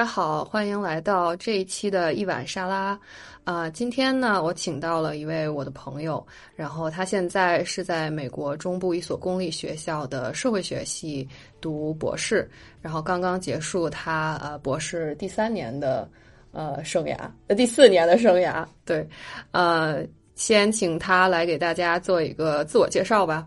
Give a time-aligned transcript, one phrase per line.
[0.00, 2.98] 大家好，欢迎来到这一期的一碗沙拉。
[3.44, 6.26] 啊、今天呢，我请到了一位我的朋友，
[6.56, 11.28] 然后他现在是在美国中部一所公立学校的社会学系
[11.60, 12.50] 读博士，
[12.80, 16.08] 然后刚刚结束他呃博士第三年的
[16.52, 18.66] 呃生涯，呃第四年的生涯。
[18.86, 19.06] 对，
[19.50, 20.02] 呃，
[20.34, 23.46] 先请他来给大家做一个自我介绍吧。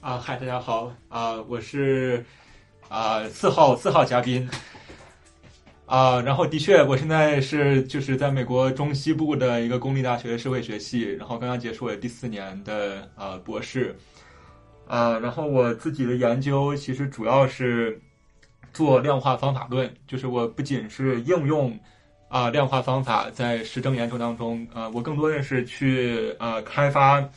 [0.00, 2.24] 啊，嗨，大家好啊，我是
[2.88, 4.48] 啊四号四号嘉宾
[5.90, 13.96] 啊，然后的确，我现在是就是在美国中西部的一个公立大学社会学系，然后刚刚结束了第四年的啊博士
[14.86, 18.00] 啊，然后我自己的研究其实主要是
[18.72, 21.76] 做量化方法论，就是我不仅是应用
[22.28, 27.28] 啊量化方法在实证研究当中啊，我更多的是去啊开发。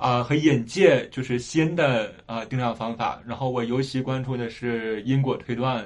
[0.00, 5.84] 啊、和引介就是新的啊、定量方法，然后我尤其关注的是因果推断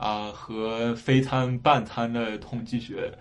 [0.00, 3.12] 啊、和非参半参的统计学。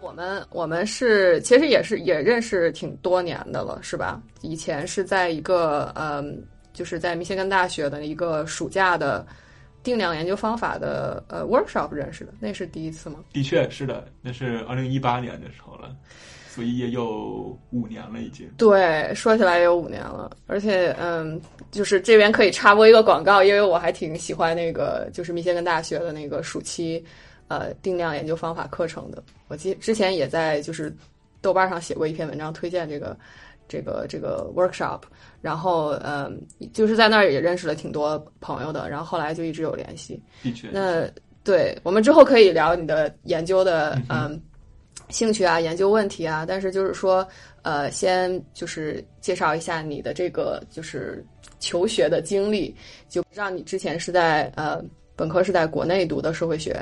[0.00, 4.22] 我们我们是其实也是也认识挺多年的了，是吧？
[4.42, 6.40] 以前是在一个嗯，
[6.72, 9.26] 就是在密歇根大学的一个暑假的
[9.82, 13.18] 定量研究方法的呃 workshop 认识的，那是第一次吗？
[13.32, 15.92] 的确是的，那是二零一八年的时候了，
[16.58, 18.50] 所以也有五年了已经。
[18.56, 27.04] 对，说起来也有五年了，而且嗯，就是这边可以插播一个广告，因为我还挺喜欢那个就是密歇根大学的那个暑期
[27.46, 29.22] 呃定量研究方法课程的。
[29.46, 30.92] 我记之前也在就是
[31.40, 33.16] 豆瓣上写过一篇文章推荐这个
[33.68, 35.02] 这个这个 workshop，
[35.40, 36.42] 然后嗯，
[36.72, 40.20] 就是在那儿也认识了挺多朋友的，然后后来就一直有联系。
[40.42, 41.08] 的确，那
[41.44, 44.42] 对我们之后可以聊你的研究的嗯嗯
[45.10, 47.26] 兴趣啊、研究问题啊，但是就是说
[47.62, 51.24] 呃，先就是介绍一下你的这个就是
[51.58, 52.74] 求学的经历，
[53.08, 54.82] 就让你之前是在呃
[55.16, 56.76] 本科是在国内读的社会学，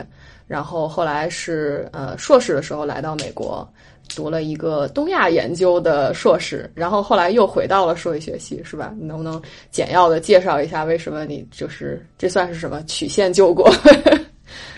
[0.46, 3.68] 然后后来是呃硕士的时候来到美国。
[4.14, 8.94] 读了一个东亚研究的硕士，然后后来又回到了社会学系，是吧？
[8.96, 13.68] 你能不能简要的介绍一下为什么你就是这算是什么曲线救国？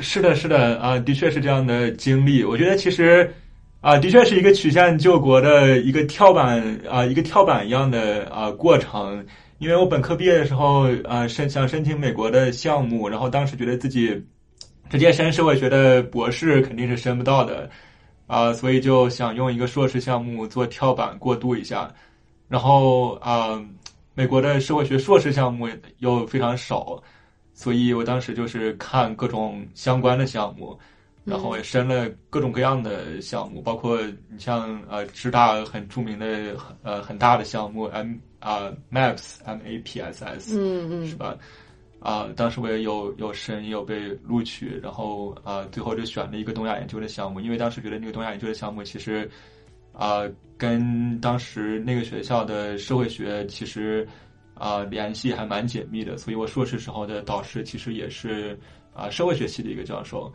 [0.00, 2.44] 是的，是的啊，的确是这样的经历。
[2.44, 3.32] 我觉得其实
[3.81, 9.25] 啊，的确是一个曲线救国的一个跳板啊，一个跳板一样的啊过程。
[9.59, 14.09] 因为我本科毕业的时候啊，申想申请美国的项目，然后当时觉得自己
[14.88, 17.69] 直接申社会学的博士肯定是申不到的
[18.28, 21.92] 啊，所以就想用一个硕士项目做跳板过渡一下。
[22.48, 23.60] 然后啊，
[24.15, 27.03] 美国的社会学硕士项目又非常少。
[27.58, 30.78] 所以我当时就是看各种相关的项目，
[31.24, 41.36] 然后也申了各种各样的项目，包括你像呃师大很著名的呃很大的项目 M 啊、MAPS M A P S S 嗯嗯是吧？
[41.98, 49.28] 啊、当时我也有有申，也有被录取，然后啊、最后就选了一个东亚研究的项目，因为当时觉得那个东亚研究的项目其实
[49.92, 50.22] 啊、
[50.56, 54.06] 跟当时那个学校的社会学其实
[54.58, 58.58] 啊、联系还蛮紧密的，所以我硕士时候的导师其实也是
[58.92, 60.32] 啊、社会学系的一个教授，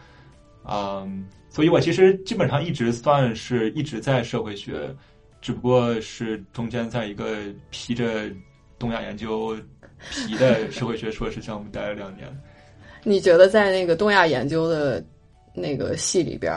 [0.64, 1.06] 啊、
[1.50, 4.96] 所以我其实基本上一直算是一直在社会学，
[5.42, 7.38] 只不过是中间在一个
[7.70, 8.32] 披着
[8.80, 9.58] 东亚研究
[10.10, 12.28] 皮的社会学硕士项目待了两年。
[13.04, 15.04] 你觉得在那个东亚研究的
[15.54, 16.54] 那个系里边，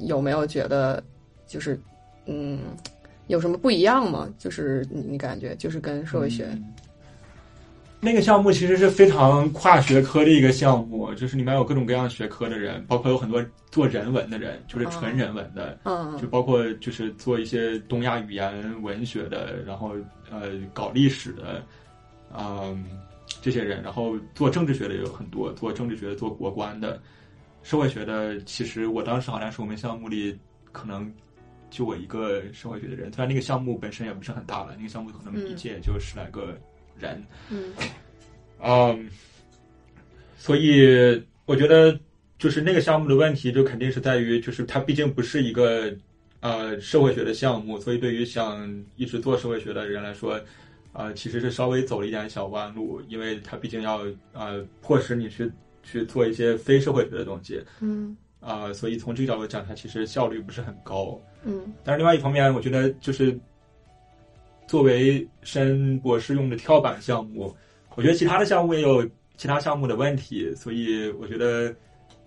[0.00, 1.02] 有没有觉得
[1.46, 1.80] 就是
[2.26, 2.60] 嗯
[3.28, 4.28] 有什么不一样吗？
[4.38, 6.64] 就是你你感觉就是跟社会学，嗯。
[7.98, 19.92] 那个项目其实是非常跨学科的一个项目，就是里面有各种各样学科的人，包括有很多做人文的人，就是纯人文的，嗯就包括就是做一些东亚语言文学的，然后
[20.30, 21.64] 呃搞历史的，
[22.36, 22.84] 嗯、
[23.40, 27.00] 这些人，然后做政治学的也有很多，做政治学的、做国关的，
[27.62, 30.38] 社会学的，其实我当时好像是我们项目里
[30.70, 31.10] 可能
[31.70, 36.56] 就我一个社会学的人，虽然那个项目本身也不是很大了，那个项目可能一届也就十来个
[36.98, 37.72] 人，嗯。
[38.58, 39.10] 嗯，
[40.38, 41.98] 所以我觉得
[42.38, 45.94] 就是那个项目的问题，就肯定是在于，就是它毕竟不是一个
[46.40, 50.40] 呃社会学的项目，所以对于想一直做社会学的人来说，
[50.92, 55.52] 呃，其实是稍微走了一点小弯路，因为它毕竟要呃迫使你去
[55.82, 58.16] 去做一些非社会学的东西，嗯。
[58.38, 61.20] 啊、所以从这个角度讲，它其实效率不是很高。
[61.46, 63.38] 嗯但是另外一方面，我觉得就是
[64.66, 67.54] 作为申博士用的跳板项目，
[67.94, 71.74] 我觉得其他的项目也有其他项目的问题，所以我觉得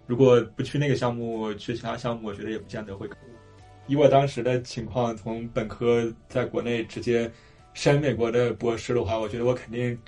[0.07, 3.09] 如果不去那个项目，去其他项目，我觉得也不见得会。
[3.87, 7.29] 以我当时的情况，从本科在国内直接
[7.73, 9.99] 申美国的博士的话，我觉得我肯定，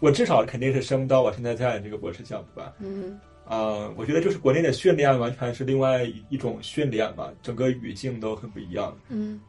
[0.00, 2.74] 我至少肯定是申不到我现在在的这个博士项目吧。
[2.80, 8.96] 嗯啊，我觉得就是国内的训练完全是另外一种训练吧，整个语境都很不一样。
[9.08, 9.40] 嗯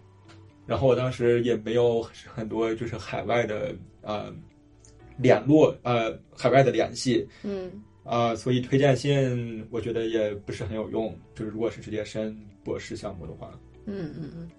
[0.65, 4.31] 然后我当时也没有很多就是海外的呃
[5.17, 7.71] 联络呃海外的联系嗯
[8.03, 11.15] 啊、所以推荐信我觉得也不是很有用。
[11.35, 13.51] 就是如果是直接申博士项目的话，
[13.85, 14.49] 嗯嗯嗯。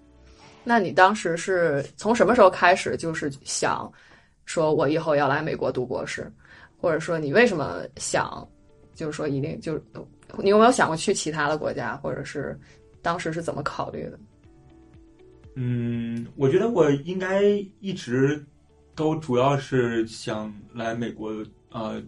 [0.63, 3.91] 那你当时是从什么时候开始就是想
[4.45, 6.31] 说我以后要来美国读博士，
[6.77, 8.47] 或者说你为什么想
[9.01, 9.73] 就是说一定就
[10.37, 12.55] 你有没有想过去其他的国家，或者是
[13.01, 14.19] 当时是怎么考虑的？
[15.55, 17.41] 嗯，我觉得我应该
[17.79, 18.45] 一直
[18.93, 21.33] 都主要是想来美国
[21.71, 21.99] 呃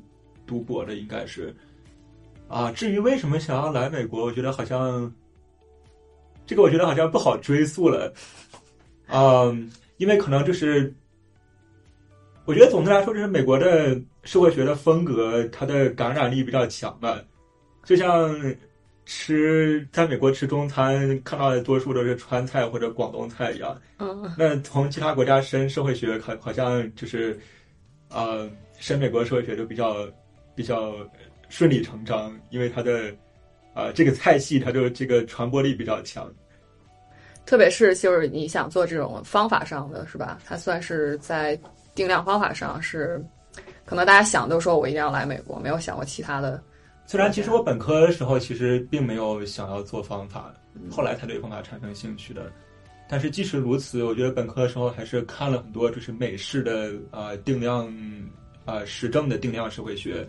[0.46, 1.52] 读博的，应该是
[2.48, 2.72] 啊。
[2.72, 5.12] 至于为什么想要来美国，我觉得好像
[6.46, 8.14] 这个我觉得好像不好追溯了，
[9.08, 10.94] 嗯，因为可能就是
[12.46, 17.22] 我觉得总的来说，就是美国的社会学的风格，它的感染力比较强吧，
[17.84, 18.56] 就像。
[19.06, 23.78] 吃在美国吃中餐，看到的多数都是川菜或者广东菜一样。
[24.00, 27.38] 嗯那从其他国家申社会学，好好像就是，
[28.08, 28.50] 呃，
[28.80, 30.08] 申美国社会学就比较
[30.56, 30.94] 比较
[31.50, 33.14] 顺理成章，因为它的
[33.74, 36.34] 啊、这个菜系它就这个传播力比较强。
[37.46, 40.40] 特别是就是你想做这种方法上的是吧？
[40.46, 41.60] 它算是在
[41.96, 43.24] 定量方法上是，
[43.86, 46.62] 可能大家想都说我一定要来美国，没有想过其他的。
[47.06, 50.54] 虽然其实我本科的时候其实并没有想要做方法，
[50.90, 52.52] 后来才对方法产生兴趣的。
[53.10, 57.94] 但是即使如此，我觉得本科的时候还是看了很多就是美式的呃定量
[58.66, 60.26] 呃实证的定量社会学，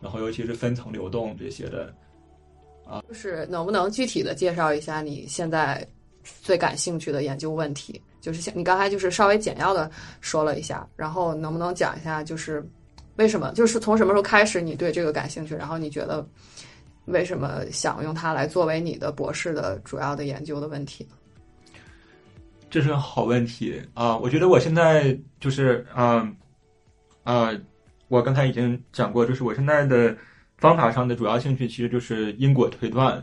[0.00, 1.92] 然后尤其是分层流动这些的。
[2.86, 5.84] 啊就是能不能具体的介绍一下你现在
[6.24, 8.00] 最感兴趣的研究问题？
[8.20, 9.90] 就是像你刚才就是稍微简要的
[10.20, 12.66] 说了一下，然后能不能讲一下就是
[13.16, 13.52] 为什么？
[13.54, 15.54] 就是从什么时候开始你对这个感兴趣？
[15.54, 16.26] 然后你觉得
[17.04, 21.06] 为什么想用它来作为你的博士的主要的研究的问题？
[22.70, 26.26] 这是个好问题啊、我觉得我现在就是啊
[27.22, 27.50] 啊、
[28.08, 30.16] 我刚才已经讲过，就是我现在的
[30.56, 33.22] 方法上的主要兴趣其实就是因果推断。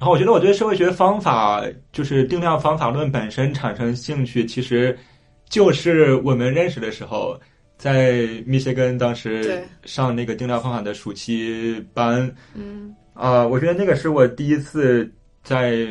[0.00, 1.62] 然后我觉得我对社会学方法，
[1.92, 4.98] 就是定量方法论本身产生兴趣，其实
[5.46, 7.38] 就是我们认识的时候，
[7.76, 12.96] 在密歇根当时上那个定量方法的暑期班，嗯。
[13.12, 15.12] 啊、我觉得那个是我第一次
[15.42, 15.86] 在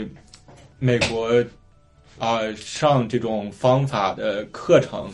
[0.79, 1.31] 美国
[2.17, 5.07] 啊、上这种方法的课程，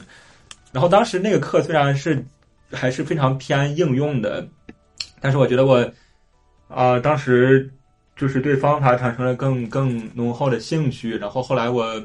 [0.72, 2.24] 然后当时那个课虽然是
[2.72, 4.48] 还是非常偏应用的，
[5.20, 5.86] 但是我觉得我
[6.70, 7.70] 啊、当时
[8.16, 12.04] 就是对方法产生了更更浓厚的兴趣，然后后来我。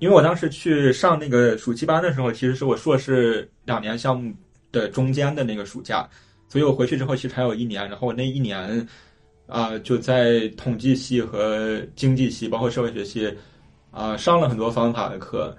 [0.00, 4.32] 因为我当时去上那个暑期班的时候，其实是我硕士两年项目
[4.70, 6.08] 的中间的那个暑假，
[6.46, 8.86] 所以我回去之后其实还有一年，然后我那一年
[9.48, 13.36] 啊、就在统计系和经济系，包括社会学系
[13.90, 15.52] 啊、上了很多方法的课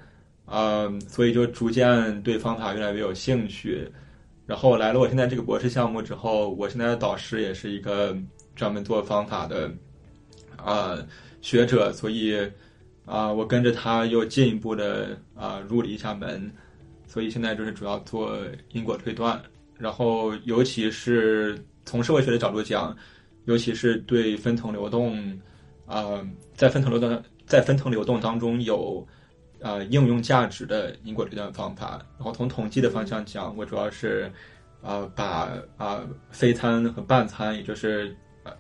[0.46, 3.92] 啊、所以就逐渐对方法越来越有兴趣。
[4.46, 8.16] 然后来了我现在这个博士项目之后，我现在的导师也是一个
[8.60, 9.72] 专门做方法的
[10.58, 10.98] 啊、
[11.40, 12.38] 学者，所以
[13.06, 16.52] 啊、我跟着他又进一步的啊、入了一下门，
[17.08, 18.38] 所以现在就是主要做
[18.74, 19.42] 因果推断，
[19.78, 22.94] 然后尤其是从社会学的角度讲，
[23.46, 25.40] 尤其是对分层流动，
[25.86, 26.22] 啊、
[26.54, 29.08] 在分层流动在分层流动当中有
[29.62, 32.06] 呃应用价值的因果推断方法。
[32.18, 34.30] 然后从统计的方向讲，我主要是
[34.82, 38.14] 呃把啊、非参和半参，也就是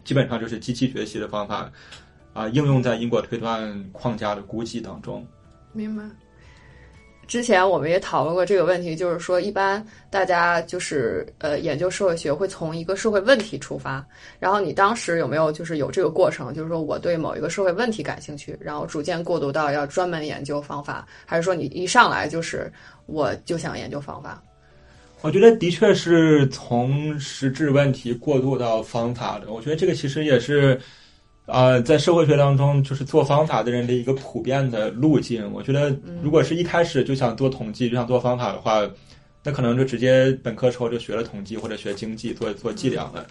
[0.04, 1.72] 基本上就是机器学习的方法
[2.34, 5.26] 啊、应用在因果推断框架的估计当中。
[5.74, 6.04] 明白。
[7.28, 14.04] 之前我们也讨论过这个问题，就是说，一般大家就是呃研究社会学会从一个社会问题出发，
[14.40, 22.72] 然后你当时有没有就是有这个过程，就是说我对某一个社会问题感兴趣，然后逐渐过渡到要专门研究方法，还是说你一上来就是
[23.06, 24.42] 我就想研究方法？
[25.22, 29.52] 我觉得的确是从实质问题过渡到方法的。
[29.52, 30.80] 我觉得这个其实也是，
[31.46, 35.52] 呃，在社会学当中，就是做方法的人的一个普遍的路径。
[35.52, 38.90] 我觉得，如果是一开始就想做统计，就想做方法的话，
[39.44, 43.28] 那可能就直接本科时候就学了统计或者学经济，做做计量了。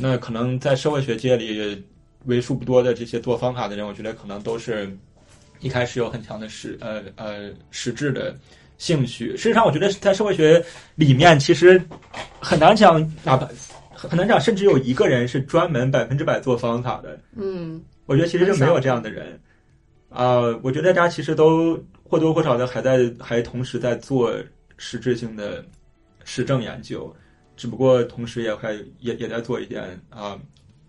[0.00, 1.82] 那可能在社会学界里，
[2.26, 4.96] 为数不多的这些做方法的人，我觉得可能都是
[5.58, 8.32] 一开始有很强的实呃呃实质的。
[8.84, 9.34] 兴趣。
[9.34, 10.62] 事实上，我觉得在社会学
[10.94, 11.80] 里面，其实
[12.38, 13.48] 很难讲，哪怕
[13.94, 17.18] 很难讲，甚至有一个人是专门百分之百做方法的。
[17.34, 19.40] 嗯我觉得其实就没有这样的人。
[20.10, 24.30] 啊、我觉得大家其实都或多或少的还在还同时在做
[24.76, 25.64] 实质性的
[26.24, 27.10] 实证研究。
[27.56, 30.38] 只不过同时也还也也在做一点啊、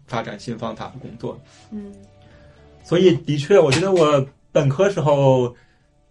[0.05, 1.41] 发展新方法的工作。
[1.71, 1.93] 嗯
[2.83, 5.55] 所以的确，我觉得我本科时候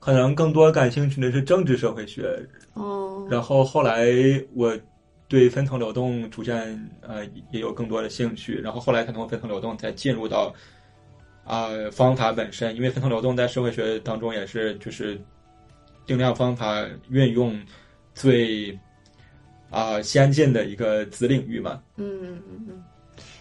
[0.05, 2.39] 可能更多感兴趣的是政治社会学，
[2.75, 4.07] 哦然后后来
[4.53, 4.77] 我
[5.29, 10.55] 对分层流动逐渐呃也有更多的兴趣，然后后来才通过分层流动才进入到
[11.45, 15.19] 啊、方法本身，因为分层流动在社会学当中也是就是
[16.05, 17.59] 定量方法运用
[18.13, 18.79] 最
[19.71, 21.81] 啊、先进的一个子领域嘛。
[21.97, 22.85] 嗯嗯嗯嗯。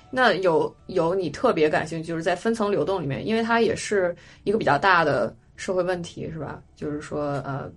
[0.09, 4.15] 那有有你特别感兴趣，就是在分层流动里面，因为它也是
[4.45, 6.61] 一个比较大的社会问题，是吧？
[6.75, 7.71] 就是说，呃，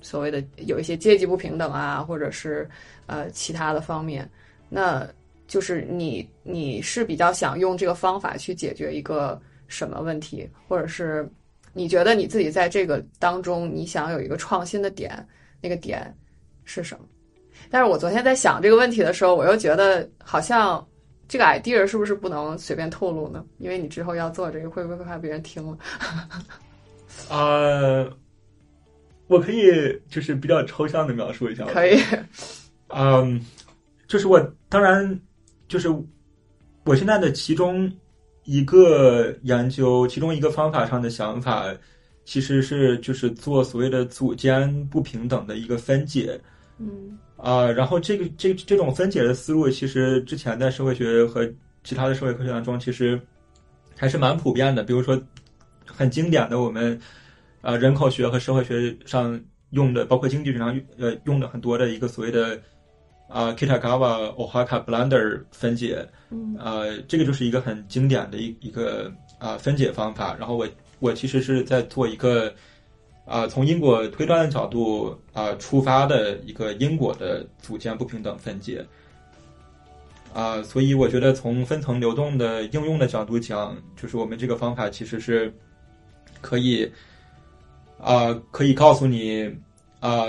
[0.00, 2.68] 所谓的有一些阶级不平等啊，或者是
[3.06, 4.28] 呃其他的方面，
[4.68, 5.06] 那
[5.46, 11.28] 就是你你是比较想用这个方法去解决一个什么问题，或者是
[11.72, 15.26] 你觉得你自己在这个当中你想有一个创新的点，
[15.60, 16.14] 那个点
[16.64, 17.06] 是什么？
[17.70, 20.84] 但是我昨天在想这个问题的时候，我又觉得好像
[21.28, 23.44] 这个 idea 是不是不能随便透露呢？
[23.58, 25.78] 因为你之后要做这个，会不会怕别人听了？
[27.28, 28.06] 啊、
[29.26, 29.66] 我可以
[30.08, 31.64] 就是比较抽象的描述一下。
[31.64, 31.98] 可以，
[32.88, 33.40] 嗯，
[34.06, 34.38] 就是我
[34.68, 35.18] 当然
[35.68, 35.88] 就是
[36.84, 37.90] 我现在的其中
[38.44, 41.64] 一个研究，其中一个方法上的想法，
[42.24, 46.38] 其实是就是做所谓的组间不平等的一个分解。
[46.78, 51.48] 嗯啊、然后这个这这种分解的思路，其实之前在社会学和
[51.82, 53.20] 其他的社会科学当中，其实
[53.96, 54.82] 还是蛮普遍的。
[54.84, 55.20] 比如说，
[56.02, 57.00] 很经典的我们
[57.60, 59.40] 呃人口学和社会学上
[59.70, 62.60] 用的，包括经济学上呃用的很多的一个所谓的
[63.28, 70.36] 啊、Kitagawa Ohaka Blender 分解，嗯呃，这个就是一个很经典的一一个啊、分解方法。
[70.38, 70.68] 然后我
[70.98, 72.52] 我其实是在做一个
[73.24, 78.84] 啊、从因果推断的角度啊、出发的一个因果的组件不平等分解。
[80.34, 85.54] 啊、所以我觉得从分层流动的应用的角度讲，就是我们这个方法其实是
[86.42, 86.92] 可以
[87.98, 89.50] 啊、可以告诉你
[90.00, 90.26] 啊、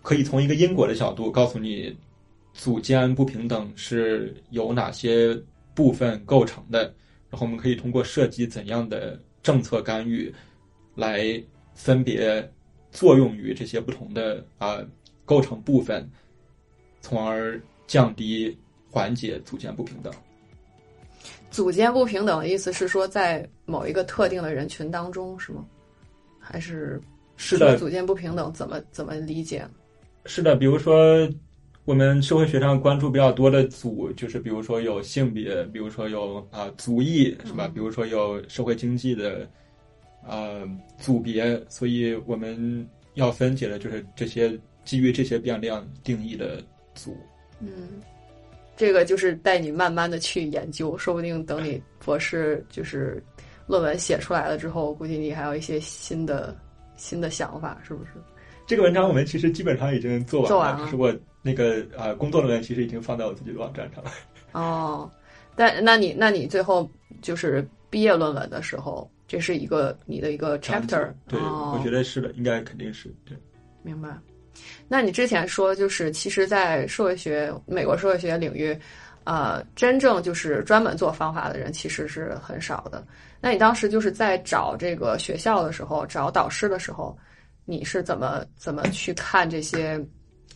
[0.00, 1.94] 可以从一个因果的角度告诉你
[2.52, 5.36] 组间不平等是由哪些
[5.74, 6.84] 部分构成的，
[7.28, 10.32] 然后我们可以通过设计怎样的政策干预
[10.94, 11.42] 来
[11.74, 12.48] 分别
[12.92, 14.78] 作用于这些不同的啊、
[15.24, 16.08] 构成部分，
[17.00, 18.56] 从而降低
[18.88, 20.14] 缓解组间不平等。
[21.54, 25.64] 组间不平等的意思是说，在某一个特定的人群当中，是吗？
[26.40, 27.00] 还是
[27.36, 29.64] 是的，组间不平等怎么怎么理解？
[30.26, 31.28] 是的，比如说
[31.84, 37.70] 我们社会学上关注比较多的组，就是比如说有性别，比如说有啊、族裔，是吧？
[37.72, 39.48] 比如说有社会经济的
[40.26, 40.68] 呃
[40.98, 42.84] 组别，所以我们
[43.14, 46.60] 要分解的就是这些基于这些变量定义的
[46.96, 47.16] 组。
[47.60, 47.68] 嗯，
[48.76, 53.22] 这个就是带你慢慢的去研究，说不定等你博士就是
[53.66, 56.56] 论文写出来了之后，估计你还有一些新的
[56.96, 58.10] 新的想法，是不是？
[58.66, 64.10] 这个文章我们其实基本上已经做完了，做完了只是我那个呃工作论文其实已经放在我自己的网站上了。
[64.52, 65.10] 哦，
[65.54, 66.90] 但那你那你最后
[67.20, 73.36] 就是毕业论文的时候，这是一个你的一个 chapter，对，哦、我觉得是的，应该肯定是对。
[73.82, 74.08] 明白。
[74.88, 78.78] 那你之前说，就是其实，在社会学、美国社会学领域，
[79.24, 83.06] 呃，真正就是专门做方法的人其实是很少的。
[83.40, 87.16] 那你当时就是在找这个学校的时候，找导师的时候，
[87.64, 89.98] 你是怎么怎么去看这些，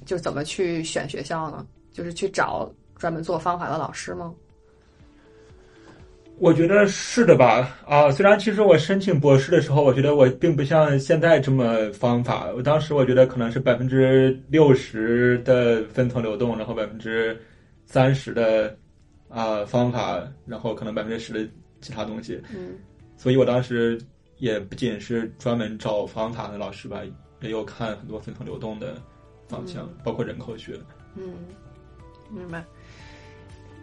[0.05, 1.67] 就怎么去选学校呢？
[1.93, 4.33] 就是去找专门做方法的老师吗？
[6.41, 12.51] 我觉得是的吧，啊，虽然其实我申请博士的时候，我觉得我并不像现在这么方法。
[12.57, 17.37] 我当时我觉得可能是百分之六十的分层流动，然后百分之
[17.85, 18.77] 三十的
[19.29, 22.41] 啊、方法，然后可能百分之十的其他东西。
[22.55, 22.79] 嗯
[23.17, 24.01] 所以我当时
[24.37, 27.01] 也不仅是专门找方法的老师吧，
[27.41, 28.95] 也有看很多分层流动的
[29.49, 30.79] 方向，包括人口学。
[31.17, 31.35] 嗯，
[32.31, 32.65] 明白。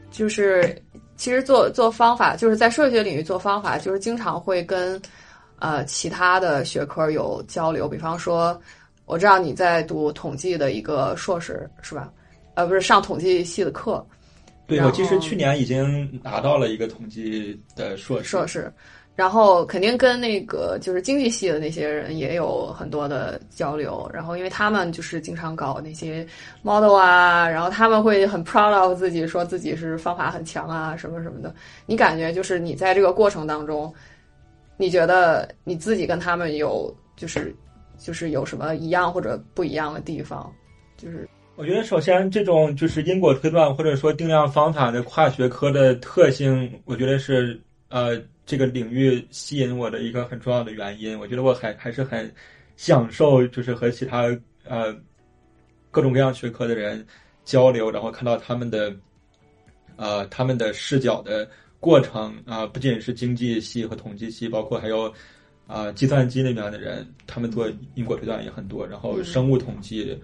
[0.09, 0.81] 就是
[1.17, 5.01] 其实做做方法，就是在社会学领域做方法，就是经常会跟
[5.59, 7.87] 呃其他的学科有交流。
[7.87, 8.59] 比方说，
[9.05, 12.11] 我知道你在读统计的一个硕士是吧？
[12.55, 14.05] 呃，不是上统计系的课，
[14.65, 18.29] 对我其实去年已经拿到了一个统计的硕士。
[18.29, 18.73] 硕士，
[19.15, 24.09] 然后肯定跟那个就是经济系的那些人也有很多的交流。
[24.13, 26.27] 然后因为他们就是经常搞那些
[26.61, 31.53] model 啊，然后他们会很 proud of 自己，说自己是方法很强啊，什么什么的。
[31.85, 33.93] 你感觉就是你在这个过程当中，
[34.75, 37.55] 你觉得你自己跟他们有就是
[37.97, 40.51] 就是有什么一样或者不一样的地方？
[40.97, 47.57] 就是我觉得首先这种就是因果推断或者说定量方法的跨学科的特性，我觉得是
[47.89, 51.17] 呃这个领域吸引我的一个很重要的原因。
[51.19, 52.31] 我觉得我还还是很
[52.75, 54.23] 享受，就是和其他
[54.63, 54.95] 呃
[55.91, 57.05] 各种各样学科的人
[57.43, 58.95] 交流，然后看到他们的
[59.95, 61.49] 呃他们的视角的
[61.79, 65.13] 过程啊、不仅是经济系和统计系，包括还有
[65.67, 70.17] 啊、计算机那边的人，他们做因果推断也很多，然后生物统计。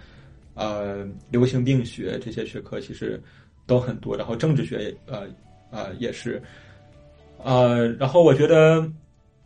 [0.54, 3.20] 呃，流行病学这些学科其实
[3.66, 5.26] 都很多，然后政治学也呃
[5.72, 6.44] 呃也是，
[7.44, 8.86] 呃，然后我觉得，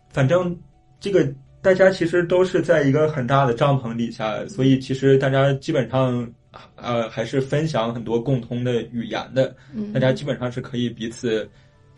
[0.10, 0.58] 反正
[1.00, 1.28] 这个
[1.62, 6.32] 大家其实都是在一个很大的帐篷底下，所以其实大家基本上
[6.76, 11.44] 呃还是分享很多共通的语言的，嗯大家基本上是可以彼此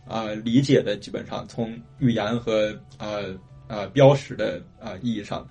[0.06, 3.36] 啊、呃理解的，基本上从语言和呃
[3.68, 5.48] 呃标识的啊、呃意义上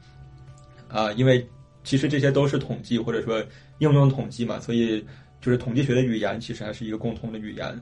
[0.88, 1.46] 啊、因为。
[1.88, 3.40] 其实这些都是统计或者说
[3.78, 5.00] 应用统计嘛，所以
[5.40, 7.80] 就是统计学的语言其实还是一个共通的语言。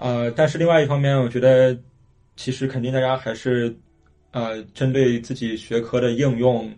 [0.00, 1.78] 呃，但是另外一方面，我觉得
[2.36, 3.76] 其实肯定大家还是
[4.30, 6.72] 呃针对自己学科的应用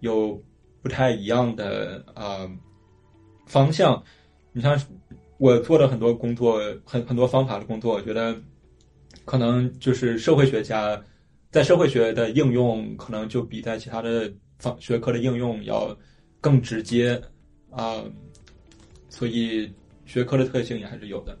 [0.00, 0.40] 有
[0.82, 2.50] 不太一样的呃
[3.46, 4.02] 方向。
[4.52, 4.80] 你像
[5.38, 8.36] 我做的很多工作，很很多方法的工作，我觉得
[9.24, 11.02] 可能就是社会学家
[11.50, 14.32] 在社会学的应用，可能就比在其他的。
[14.58, 15.94] 方学科的应用要
[16.40, 17.20] 更直接
[17.70, 18.02] 啊、
[19.10, 19.70] 所以
[20.06, 21.38] 学科的特性也还是有的。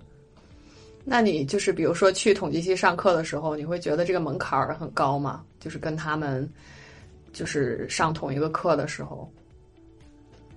[1.08, 5.44] 那你就是比如说去统计系上课的时候，你会觉得这个门槛儿很高吗？
[5.60, 6.48] 就是跟他们
[7.32, 9.32] 就是上同一个课的时候，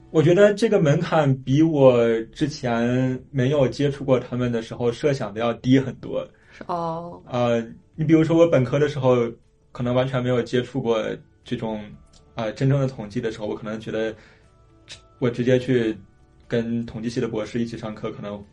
[0.09, 6.27] 我觉得这个门槛比我之前没有接触过他们的时候设想的要低很多。
[6.65, 7.63] 哦，呃，
[7.95, 9.15] 你比如说我本科的时候，
[9.71, 11.05] 可能完全没有接触过
[11.43, 11.79] 这种
[12.33, 14.15] 啊、呃、真正的统计的时候，我可能觉得
[15.19, 15.95] 我直接去
[16.47, 18.43] 跟统计系的博士一起上课，可能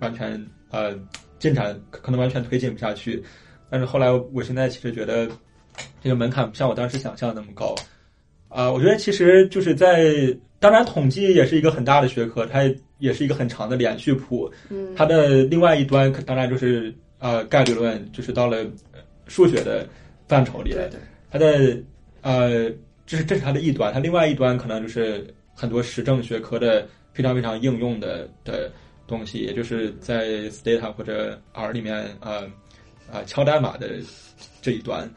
[0.00, 0.98] 完全呃
[1.42, 3.20] 进展可能完全推进不下去。
[3.68, 5.28] 但是后来，我现在其实觉得
[6.00, 7.74] 这个门槛不像我当时想象的那么高。
[8.48, 10.14] 啊、我觉得其实就是在，
[10.60, 12.62] 当然统计也是一个很大的学科，它
[12.98, 14.48] 也是一个很长的连续谱。
[14.68, 18.64] 嗯，它的另外一端当然就是呃概率论，就是到了
[19.26, 19.88] 数学的
[20.28, 20.86] 范畴里了。
[20.88, 21.00] 对对，
[21.30, 21.82] 它的
[22.20, 22.70] 呃，
[23.04, 28.70] 这是这是它的一端，它另外一端可能就是很多实证学科的非常非常应用的的
[29.12, 32.48] 东西，也就是在 Stata 或者 R 里面呃
[33.10, 33.90] 呃敲代码的
[34.60, 35.08] 这一端。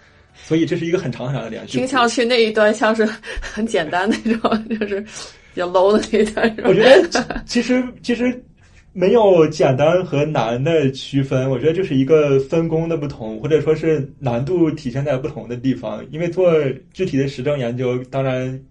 [0.43, 1.77] 所以这是一个很长很长的连续。
[1.77, 3.07] 听上去那一端像是
[3.41, 4.99] 很简单那种，就是
[5.55, 6.55] 比较 low 的那一段。
[6.65, 8.43] 我觉得其实其实
[8.91, 16.05] 没有简单和难的区分，我觉得就是一个分工的不同，或者说是难度体现在不同的地方。
[16.11, 16.53] 因为做
[16.91, 18.61] 具体的实证研究当然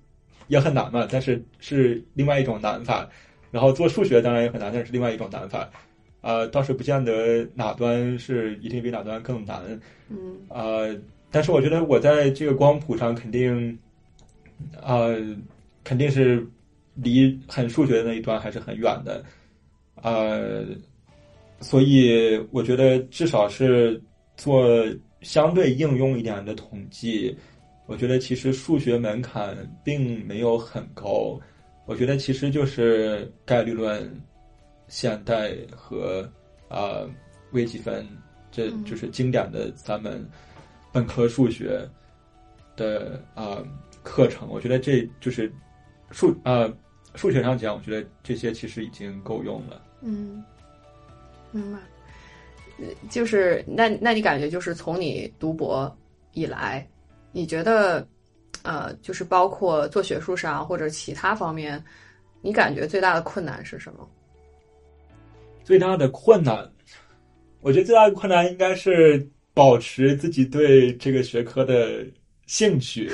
[0.48, 3.08] 也很难嘛，但是是另外一种难法。
[3.54, 5.70] 然后做数学当然也很难，但是是另外一种难法。
[6.20, 9.62] 呃，倒是不见得哪端是一定比哪端更难。
[10.08, 10.16] 嗯，
[10.48, 10.98] 呃。
[11.30, 13.76] 但是我觉得我在这个光谱上肯定，
[14.80, 15.18] 呃，
[15.82, 16.46] 肯定是
[16.94, 19.24] 离很数学的那一端还是很远的，
[20.00, 20.64] 呃，
[21.60, 24.00] 所以我觉得至少是
[24.36, 24.86] 做
[25.22, 27.36] 相对应用一点的统计，
[27.86, 31.36] 我觉得其实数学门槛并没有很高，
[31.86, 34.10] 我觉得其实就是概率论、
[34.88, 36.28] 现代和
[36.68, 37.08] 呃
[37.52, 38.06] 微积分，
[38.50, 40.26] 这就是经典的三门。
[40.92, 41.86] 本科数学
[42.76, 43.66] 的啊、呃、
[44.04, 45.52] 课程，我觉得这就是
[46.12, 46.76] 数啊、呃、
[47.16, 49.82] 数学上讲，我觉得这些其实已经够用了。
[50.02, 50.44] 嗯，
[51.50, 51.78] 明白。
[53.10, 55.92] 就是那那你感觉就是从你读博
[56.32, 56.88] 以来，
[57.32, 58.06] 你觉得
[58.64, 61.80] 呃，就是包括做学术上或者其他方面，
[62.42, 64.10] 你感觉最大的困难是什么？
[65.62, 66.68] 最大的困难，
[67.60, 69.24] 我觉得最大的困难应该是。
[69.56, 72.04] 保持自己对这个学科的
[72.44, 73.08] 兴趣，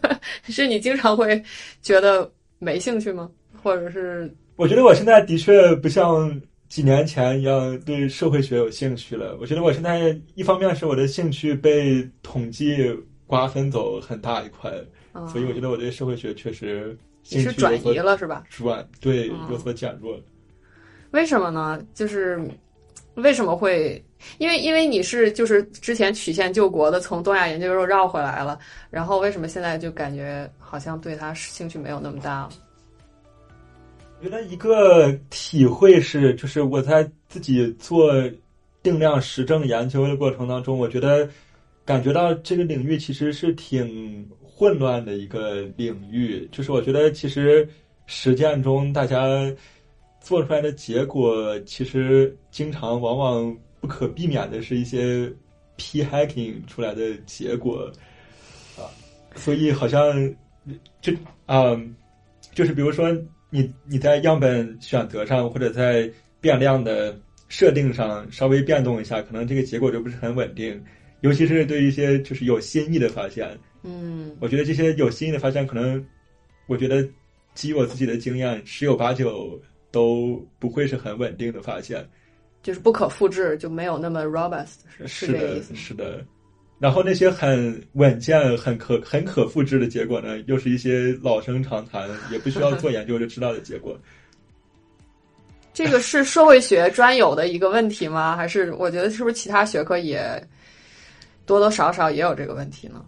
[0.48, 1.44] 是你经常会
[1.82, 3.30] 觉得没兴趣吗？
[3.62, 4.34] 或者是？
[4.56, 9.36] 我觉得我现在的确不像几年前一样对社会学有兴趣了。
[9.38, 12.74] 我觉得我现在一方面是我的兴趣被统计
[13.32, 14.70] 瓜分走很大一块，
[15.14, 18.44] 嗯、所以我觉得我对社会学确实兴趣是转移了，是吧？
[18.50, 20.20] 转对嗯有所减弱。
[21.12, 21.82] 为什么呢？
[21.94, 22.38] 就是
[23.14, 24.04] 为什么会？
[24.36, 28.58] 因为因为你是就是之前曲线救国的，从东亚研究又绕回来了，
[28.90, 32.50] 然后为什么现在就感觉好像对他兴趣没有那么大了？
[34.18, 38.12] 我觉得一个体会是，就是我在自己做
[38.82, 41.26] 定量实证研究的过程当中，我觉得
[41.84, 46.48] 感觉到这个领域其实是挺混乱的一个领域。
[46.52, 47.68] 就是我觉得其实
[48.06, 49.52] 实践中大家
[50.20, 55.32] 做出来的结果，其实经常往往不可避免的是一些
[55.76, 57.90] p hacking 出来的结果
[58.76, 58.86] 啊，
[59.34, 60.34] 所以好像
[61.00, 61.12] 这
[61.46, 61.76] 啊，
[62.54, 63.10] 就是比如说
[63.50, 66.08] 你你在样本选择上或者在
[66.40, 67.18] 变量的
[67.48, 70.80] 设定上稍微变动一下，可能这个结果就不是很稳定，
[71.22, 73.58] 尤其是对于一些就是有新意的发现。
[73.82, 76.04] 嗯我觉得这些有新意的发现，可能
[76.66, 77.04] 我觉得
[77.54, 82.06] 基于我自己的经验，十有八九都不会是很稳定的发现。
[82.62, 85.74] 就是不可复制，就没有那么 robust，是是的，这个意思？
[85.74, 86.24] 是的。
[86.78, 93.98] 然后那些很稳健、很可很可复制的结果呢，又是一些老生常谈，也不需要做研究就知道的结果。
[95.72, 98.36] 这个是社会学专有的一个问题吗？
[98.36, 100.20] 还是我觉得是不是其他学科也
[101.46, 103.04] 多多少少也有这个问题呢？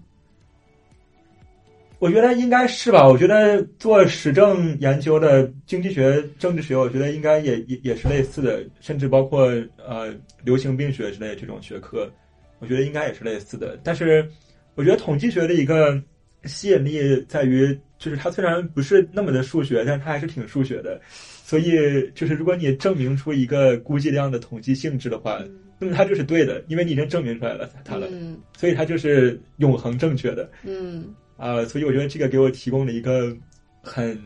[2.00, 3.08] 我觉得应该是吧。
[3.08, 9.46] 我觉得做实证研究的经济学、政治学，我觉得应该也也也是类似的，甚至包括
[9.78, 12.10] 呃流行病学之类这种学科，
[12.58, 13.78] 我觉得应该也是类似的。
[13.82, 14.28] 但是，
[14.74, 15.98] 我觉得统计学的一个
[16.44, 21.00] 吸引力在于，就是它虽然不是那么的数学，但是它还是挺数学的。
[21.06, 25.40] 所以，就是如果你证明出一个估计量的统计性质的话，
[25.84, 30.50] 那么它就是对的，因为你已经证明出来了它了，嗯所以它就是永恒正确的。
[30.62, 33.36] 嗯啊、所以我觉得这个给我提供了一个
[33.82, 34.18] 很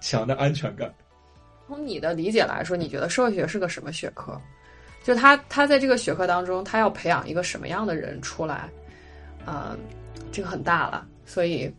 [0.00, 0.92] 强的安全感。
[1.66, 4.40] 从你的理解来说，你觉得社会学是个什么学科？
[5.02, 8.68] 就他他在这个学科当中，他要培养一个什么样的人出来？
[9.46, 9.76] 呃，
[10.30, 11.72] 这个很大了，所以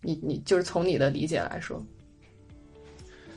[0.00, 1.84] 你你就是从你的理解来说，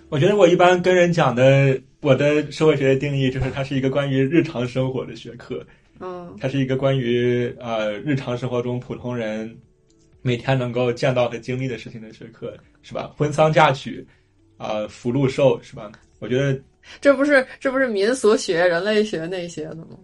[0.10, 5.66] 我觉得我一般跟人讲的，我的社会学的定义就是它是一个关于日常生活的学科，
[6.00, 9.58] 嗯它是一个关于呃日常生活中普通人
[10.22, 13.12] 每天能够见到和经历的事情的学科，是吧？
[13.18, 14.06] 婚丧嫁娶，
[14.58, 15.92] 啊、福禄寿，是吧？
[16.20, 16.60] 我觉得
[17.02, 19.98] 这不是这不是民俗学、人类学那些的吗？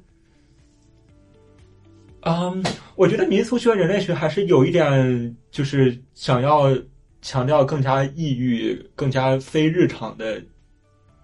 [2.21, 2.63] 嗯，
[2.95, 6.75] 我觉得民俗学、人类学还是有一点，就是想要
[7.21, 10.41] 强调更加抑郁、更加非日常的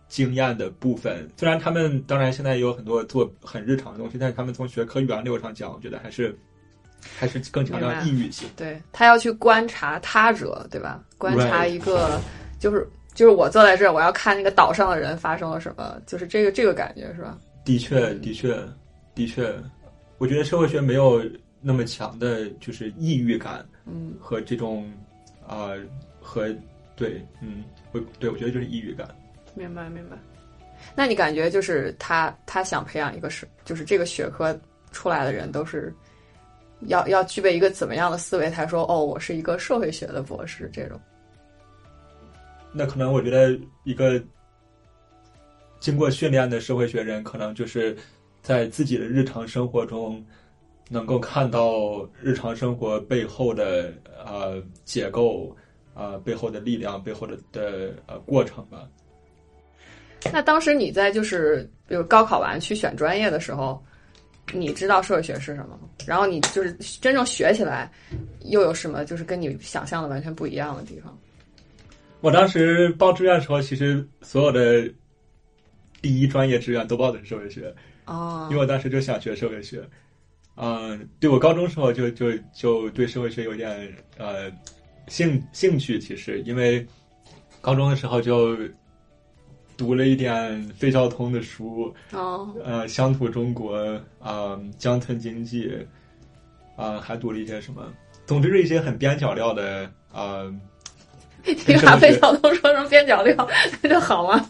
[0.07, 1.29] 经验的部分。
[1.35, 6.37] 虽然他们当然现在也有很多做很日常的东西，但是他们从学科源流上讲，我觉得还是
[7.17, 8.47] 还是更强调抑郁性。
[8.55, 11.03] 对他要去观察他者，对吧？
[11.17, 12.19] 观察一个，
[12.59, 17.37] 就是就是我坐在这儿，我要看那个岛上的人发生了什么，就是这个这个感觉是吧？
[17.65, 18.55] 的确，的确，
[19.15, 19.53] 的确，
[20.19, 21.21] 我觉得社会学没有
[21.59, 24.89] 那么强的，就是抑郁感嗯和这种
[25.47, 25.71] 啊、
[26.21, 26.53] 和
[26.95, 29.07] 对，嗯，我对我觉得就是抑郁感。
[29.55, 30.17] 明白明白。
[30.95, 34.59] 那你感觉就是他他想培养一个是就是这个学科
[34.91, 35.93] 出来的人都是
[36.81, 40.99] 要要具备一个怎么样的思维才说哦我是一个社会学的博士这种
[42.71, 44.21] 那可能我觉得一个
[45.79, 47.95] 经过训练的社会学人，可能就是
[48.41, 50.23] 在自己的日常生活中
[50.89, 53.93] 能够看到日常生活背后的
[54.25, 55.55] 呃结构
[55.93, 58.87] 啊、呃背后的力量、背后的的呃过程吧。
[60.31, 63.83] 那当时你在就是比如高考完去选专业的时候，
[64.53, 65.89] 你知道社会学是什么吗？
[66.05, 67.91] 然后你就是真正学起来，
[68.45, 71.17] 又有什么就是跟你想象的完全不一样的地方？
[72.21, 74.91] 我当时报志愿的时候，其实所有的
[76.01, 77.73] 第一专业志愿都报的是社会学。
[78.05, 79.87] 哦因为我当时就想学社会学，
[80.57, 84.51] 嗯、对我高中时候就就就对社会学有点呃
[85.07, 86.85] 兴兴趣，其实因为
[87.61, 88.57] 高中的时候就
[89.77, 93.77] 读了一点费孝通的书，哦，呃，乡土中国
[94.19, 95.71] 啊、乡村经济
[96.75, 97.93] 啊、还读了一些什么，
[98.25, 100.43] 总之是一些很边角料的啊、
[101.45, 103.47] 你把费孝通说成边角料，
[103.81, 104.49] 那就好吗？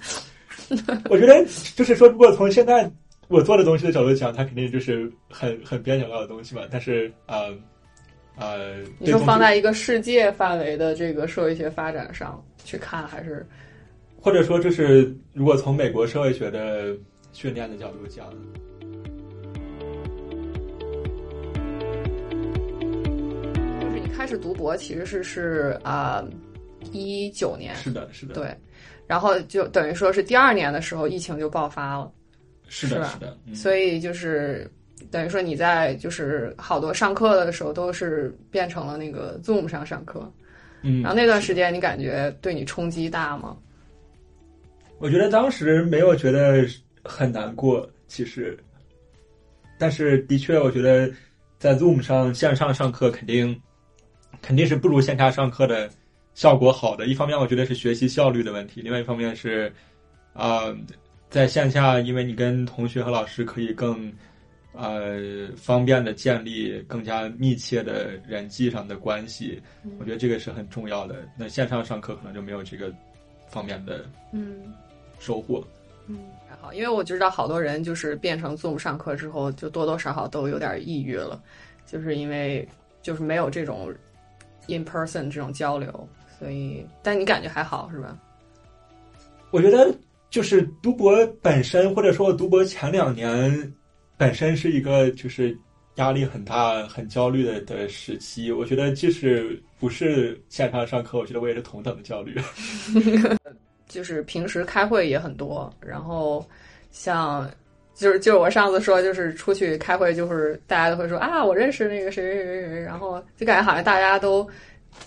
[1.10, 2.90] 我觉得就是说，如果从现在
[3.30, 6.62] 我做的东西的角度讲，它肯定就是很很边角料的东西嘛。
[6.72, 7.54] 但是呃
[8.38, 13.46] 呃，你说放在一个世界范围的这个社会学发展上去看，还是
[14.22, 16.96] 或者说就是如果从美国社会学的
[17.34, 18.30] 训练的角度讲，
[23.82, 26.24] 就是一开始读博其实是是啊
[26.94, 27.76] 一九年。
[27.76, 28.56] 是的，是的，对，
[29.06, 32.12] 然后就等于说是第二年的时候疫情就爆发了，
[32.68, 34.70] 是的，是的，嗯、所以就是
[35.10, 40.32] 等于说你在就是好多上课的时候都是变成了那个 Zoom 上上课，
[40.82, 43.58] 嗯，然后那段时间你感觉对你冲击大吗？
[45.00, 46.68] 我觉得当时没有觉得
[47.04, 48.58] 很难过，其实，
[49.78, 51.08] 但是的确，我觉得
[51.60, 53.62] 在 Zoom 上线上上课肯定
[54.42, 55.88] 肯定是不如线下上课的
[56.34, 57.06] 效果好的。
[57.06, 59.72] 一方面，我觉得是学习效率的问题；，另外一方面是，
[60.34, 60.76] 啊，
[61.30, 64.12] 在线下，因为你跟同学和老师可以更
[64.74, 69.62] 呃方便的建立更加密切的人际上的关系，
[70.00, 71.28] 我觉得这个是很重要的。
[71.38, 72.94] 那线上上课可能就没有这个
[73.48, 74.74] 方面的嗯
[75.20, 75.62] 收获。
[76.08, 81.42] 嗯，还好，因为我知道好多人就是变成 Zoom 上课之后，就多多少少都有点抑郁了，
[81.86, 82.66] 就是因为
[83.02, 83.94] 就是没有这种
[84.68, 86.08] in person 这种交流，
[86.40, 88.18] 所以但你感觉还好是吧？
[89.52, 89.94] 我觉得
[90.30, 93.74] 就是读博本身，或者说我读博前两年
[94.18, 95.58] 本身是一个就是
[95.96, 98.52] 压力很大、很焦虑的的时期。
[98.52, 102.36] 我觉得即使不是线上上课，我觉得我也是同等的焦虑。
[103.88, 106.46] 就是平时开会也很多，然后
[106.92, 107.50] 像
[107.96, 114.48] 就是就是我上次说，就是出去开会，就是大家都会说啊，我认识那个谁谁谁谁，然后就感觉好像大家都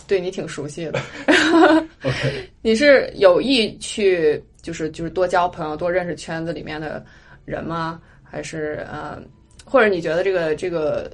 [0.09, 0.99] 对你挺熟悉的。
[2.03, 7.05] OK， 你是有意去就是就是多交朋友，多认识圈子里面的
[7.45, 8.01] 人吗？
[8.23, 9.21] 还是呃，
[9.65, 11.11] 或者你觉得这个这个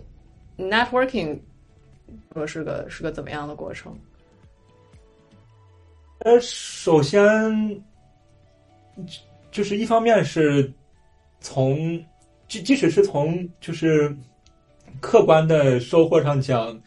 [0.59, 1.39] networking
[2.35, 3.99] 说是个是个怎么样的过程？
[6.19, 7.83] 呃，首先
[9.51, 10.71] 就是一方面是
[11.41, 11.99] 从
[12.49, 14.15] 即即使是从就是
[15.01, 16.79] 客观的收获上讲，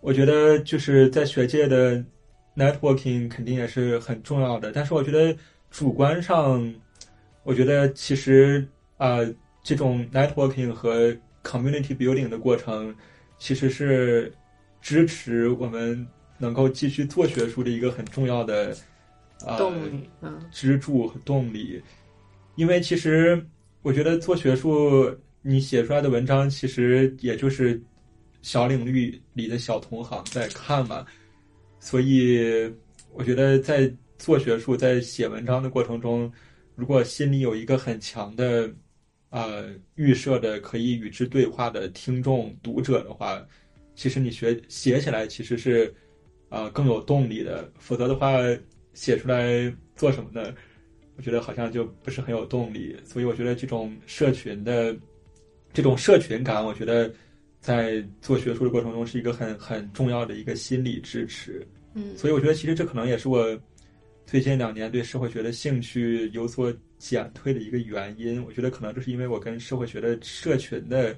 [0.00, 2.04] 我觉得就是在学界的
[2.56, 4.72] networking 肯定也是很重要的。
[4.72, 5.36] 但是我觉得
[5.74, 6.72] 主观上，
[7.42, 8.64] 我觉得其实
[8.96, 11.10] 啊、呃这种 networking 和
[11.42, 12.94] community building 的过程，
[13.38, 14.32] 其实是
[14.80, 16.06] 支持我们
[16.38, 18.76] 能够继续做学术的一个很重要的
[19.44, 21.82] 呃动力，嗯支柱和动力。
[22.54, 23.44] 因为其实
[23.82, 27.82] 我觉得做学术，你写出来的文章其实也就是
[28.42, 31.04] 小领域里的小同行在看嘛，
[31.80, 32.72] 所以
[33.12, 33.92] 我觉得在
[34.24, 36.32] 做学术、在写文章的过程中，
[36.74, 38.72] 如果心里有一个很强的
[39.28, 43.46] 呃预设的可以与之对话的听众、读者的话，
[43.94, 45.94] 其实你学写起来其实是
[46.48, 47.70] 呃更有动力的。
[47.78, 48.38] 否则的话，
[48.94, 50.54] 写出来做什么呢？
[51.16, 52.96] 我觉得好像就不是很有动力。
[53.04, 54.96] 所以我觉得这种社群的
[55.70, 57.12] 这种社群感，我觉得
[57.60, 61.62] 在做学术的过程中是一个很很重要的一个心理支持。
[61.92, 63.60] 嗯所以我觉得其实这可能也是我
[64.26, 68.44] 最近两年对社会学的兴趣有所减退的一个原因。
[68.44, 71.14] 我觉得可能就是因为我跟社会学的社群的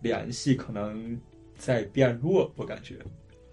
[0.00, 1.18] 联系可能
[1.56, 2.96] 在变弱，我感觉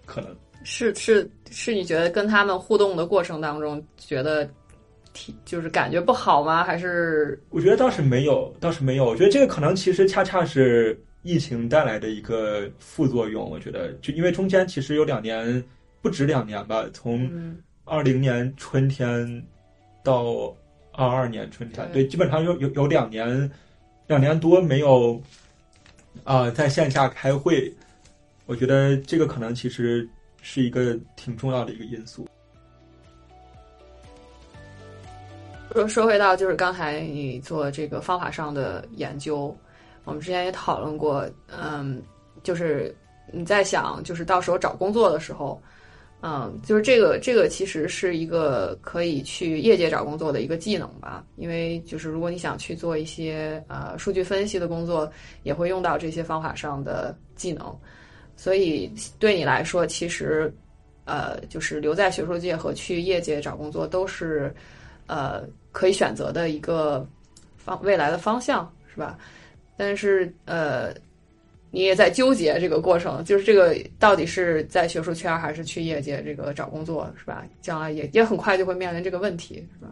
[0.06, 0.34] 可能。
[0.64, 4.48] 是是是，你觉得跟他们互动的过程当中，觉得
[5.12, 6.62] 体就是感觉不好吗？
[6.62, 9.04] 还是我觉得倒是没有，倒是没有。
[9.04, 13.50] 我觉得这个可能其实恰恰是疫情带来的一个副作用。
[13.50, 15.62] 我觉得，就因为中间其实有两年，
[16.00, 19.44] 不止两年吧，从嗯二零年春天
[20.02, 20.54] 到
[20.92, 23.50] 二二年春天，对对，基本上有有有两年，
[24.06, 25.20] 两年多没有
[26.24, 27.72] 啊、在线下开会。
[28.46, 30.06] 我觉得这个可能其实
[30.42, 32.28] 是一个挺重要的一个因素。
[35.72, 39.56] 说说回到就是刚才你做这个方法上的研究，
[40.04, 42.02] 我们之前也讨论过，嗯，
[42.42, 42.94] 就是
[43.32, 45.62] 你在想，就是到时候找工作的时候，
[46.22, 55.10] 嗯，就是这个这个其实是一个可以去业界找工作的一个技能吧，因为就是如果你想去做一些呃数据分析的工作，
[55.42, 57.76] 也会用到这些方法上的技能，
[58.36, 60.54] 所以对你来说，其实
[61.04, 64.54] 呃就是留在学术界和去业界找工作都是。
[65.08, 67.06] 呃，可以选择的一个
[67.58, 69.18] 方未来的方向是吧？
[69.76, 70.94] 但是呃，
[71.72, 77.44] 你也在纠结这个过程，就是这个到底是在学术圈还是去业界这个找工作是吧？
[77.60, 79.90] 将来也也很快就会面临这个问题是吧？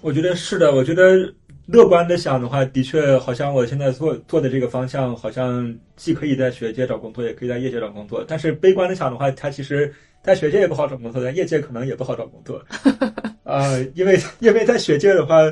[0.00, 1.32] 我觉得是的，我觉得
[1.66, 8.24] 乐观的想的话，的确好像我现在做做的这个方向，好像既可以在学界找工作，也可以在业界找工作。
[8.26, 12.64] 但是悲观的想的话，它其实在学界也不好找工作，在业界可能也不好找工作。
[13.44, 15.42] 呃，因为因为在学界的话，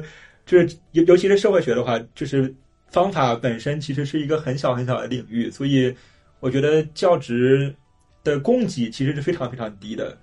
[0.46, 2.54] 就是尤尤其是社会学的话，就是
[2.90, 5.94] 方法本身其实是一个很小很小的领域，所以
[6.40, 7.74] 我觉得教职
[8.24, 10.16] 的供给其实是非常非常低的。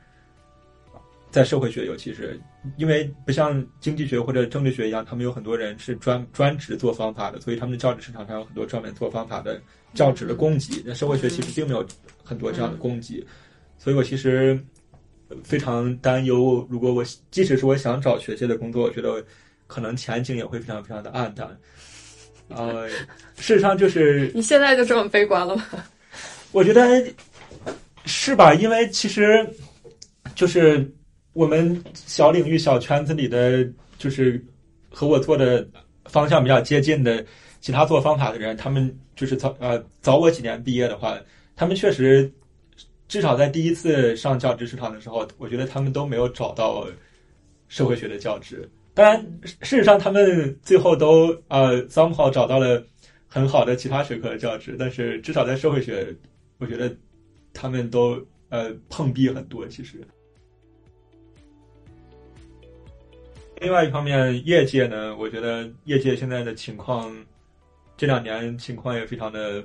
[1.32, 2.40] 在社会学，尤其是
[2.78, 9.62] 因为不像经济学或者政治学一样，他们有很多人是专专职做方法的，所以他们的教职市场上有很多专门做方法的
[9.94, 10.82] 教职的供给。
[10.86, 11.86] 那社会学其实并没有
[12.24, 13.22] 很多这样的供给，
[13.78, 14.58] 所以我其实
[15.44, 19.22] 非常担忧，如果我即使是我想找学界的工作，我觉得
[19.68, 21.50] 可能前景也会非常非常的暗淡。
[22.50, 25.66] 呃，事实上就是你现在就这么悲观了吗？
[26.52, 27.04] 我觉得
[28.06, 28.54] 是吧？
[28.54, 29.48] 因为其实
[30.36, 30.90] 就是
[31.34, 34.44] 我们小领域、小圈子里的，就是
[34.90, 35.68] 和我做的
[36.06, 37.26] 方向比较接近的
[37.60, 41.18] 其他做方法的人，他们就是早呃早我几年毕业的话，
[41.56, 42.32] 他们确实
[43.08, 46.88] 至少在第一次上教职市场的时候，我觉得他们都没有找到
[47.68, 48.70] 社会学的教职。
[48.96, 52.82] 当然，事实上他们最后都呃 somehow 找到了
[53.28, 56.16] 很好的其他学科的教职，但是至少在社会学，
[56.60, 56.96] 我觉得
[57.54, 59.68] 他们都呃碰壁很多。
[59.68, 60.00] 其实，
[63.60, 67.14] 另外一方面，业界呢，我觉得业界现在的情况
[67.98, 69.62] 这两年情况也非常的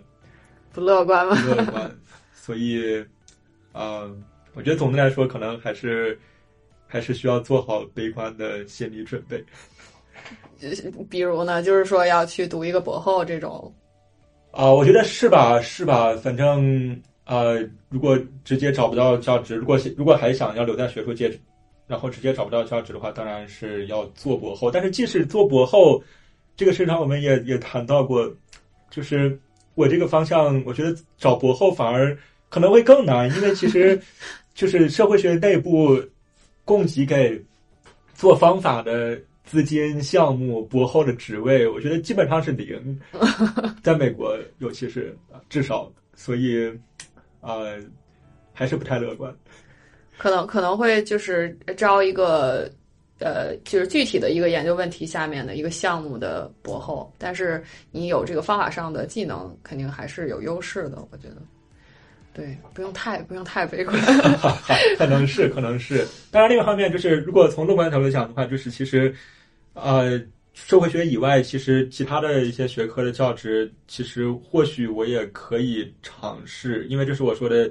[0.73, 1.37] 不乐观吗？
[1.37, 1.99] 不乐观，
[2.35, 3.05] 所以，
[3.73, 4.13] 呃，
[4.55, 6.19] 我觉得总的来说，可能还是
[6.91, 9.43] 还是需要做好悲观的心理准备。
[11.09, 13.73] 比如呢，就是说要去读一个博后这种。
[14.51, 15.61] 啊，我觉得是吧？
[15.61, 16.15] 是吧？
[16.17, 21.33] 反正呃，如果直接找不到教职，如果如果还想要留在学术界，
[21.87, 24.71] 然后直接找不到教职的话，当然是要做博后。
[24.71, 26.03] 但是即使做博后，
[26.57, 28.29] 这个市场我们也也谈到过，
[28.91, 29.39] 就是
[29.77, 32.15] 我这个方向，我觉得找博后反而
[32.49, 33.99] 可能会更难，因为其实
[34.53, 35.99] 就是社会学内部
[36.71, 37.45] 供给给
[38.15, 39.21] 做方法的。
[39.43, 43.01] 资金、项目、博后的职位， 我觉得基本上是零，
[43.83, 45.17] 在美国尤其是
[45.49, 46.73] 至少，所以
[47.41, 47.77] 呃
[48.53, 49.35] 还是不太乐观。
[50.19, 52.71] 可能可能会就是招一个
[53.19, 61.05] 呃，就是具体的一个研究问题下面的一个项目的博后，但是你有这个方法上的技能，肯定还是有优势的。
[61.11, 61.43] 我觉得，
[62.33, 63.97] 对，不用太不用太悲观。
[64.99, 66.07] 可能是，可能是。
[66.31, 69.15] 当然，另一方面就是，如果从乐观的角度讲的话，就是其实。
[69.73, 70.21] 呃，
[70.53, 77.71] 社会学以外，其实其他的一些学科的教职，其实或许我也可以尝试，因为这是我说的，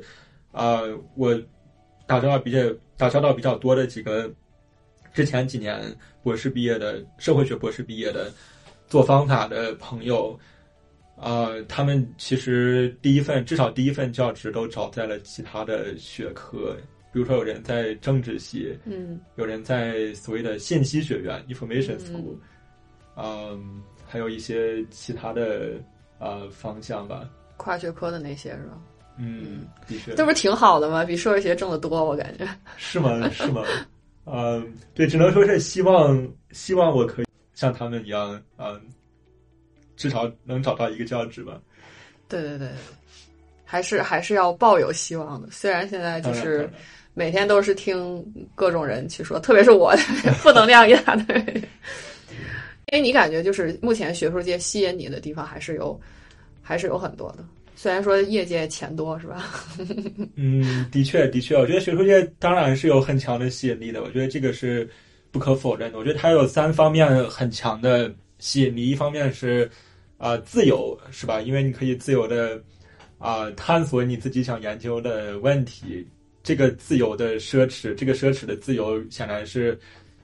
[0.54, 0.80] 啊，
[1.16, 1.38] 我
[2.08, 2.58] 打交道比较
[2.96, 4.32] 打交道比较多的几个
[5.14, 5.94] 之前几年
[6.24, 8.32] 博士毕业的社会学博士毕业的
[8.88, 10.40] 做方法的朋友，
[11.20, 16.76] 啊，他们其实第一份至少第一份教职都找在了其他的学科。
[17.12, 22.36] 比如说，有人在政治系，嗯，有人在所谓的信息学院 （information school），
[23.18, 25.72] 嗯，还有一些其他的
[26.20, 27.28] 呃方向吧，
[27.58, 28.80] 跨学科的那些是吧？
[29.18, 31.04] 嗯，的确，这不是挺好的吗？
[31.04, 33.28] 比社会学挣得多，我感觉是吗？
[33.32, 33.64] 是吗？
[34.26, 38.80] 嗯，对，只能说是希望，希望我可以像他们一样，嗯，
[40.00, 41.60] 至少能找到一个教职吧。
[42.28, 42.70] 对对对，
[43.66, 46.68] 还是还是要抱有希望的，虽然现在就是。
[47.16, 48.24] 每天都是听
[48.56, 49.92] 各种人去说，特别是我
[50.38, 51.36] 负 能量一大堆。
[52.86, 56.00] 因为你感觉就是目前学术界吸引你的地方还是有，
[56.62, 57.44] 还是有很多的。
[57.76, 59.44] 虽然说业界钱多，是吧？
[60.36, 64.02] 嗯，的确，的确，我觉得学术界当然是有很强的吸引力的。
[64.02, 64.90] 我觉得这个是
[65.30, 65.98] 不可否认的。
[65.98, 69.70] 我觉得它有三方面很强的吸引力：一方面是
[70.20, 71.42] 啊自由，是吧？
[71.42, 72.62] 因为你可以自由的
[73.18, 76.08] 啊探索你自己想研究的问题。
[76.42, 79.78] 这个自由的奢侈，这个奢侈的自由显然是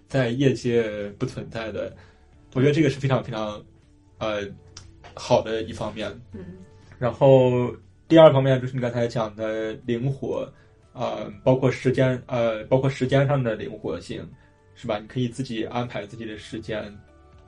[0.07, 1.93] 在业界不存在的。
[2.53, 3.63] 我觉得这个是非常非常
[4.17, 4.41] 呃
[5.13, 6.09] 好的一方面。
[6.31, 6.39] 嗯。
[6.97, 7.69] 然后
[8.07, 10.49] 第二方面就是你刚才讲的灵活，
[10.93, 14.25] 呃，包括时间，呃，包括时间上的灵活性，
[14.73, 14.97] 是吧？
[14.97, 16.97] 你可以自己安排自己的时间，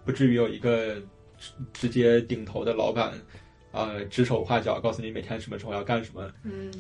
[0.03, 1.01] 不至于有一个
[1.73, 3.13] 直接顶头的老板，
[3.71, 6.31] 呃，指手画脚，告诉你每天什么时候要干什么。
[6.43, 6.71] 嗯。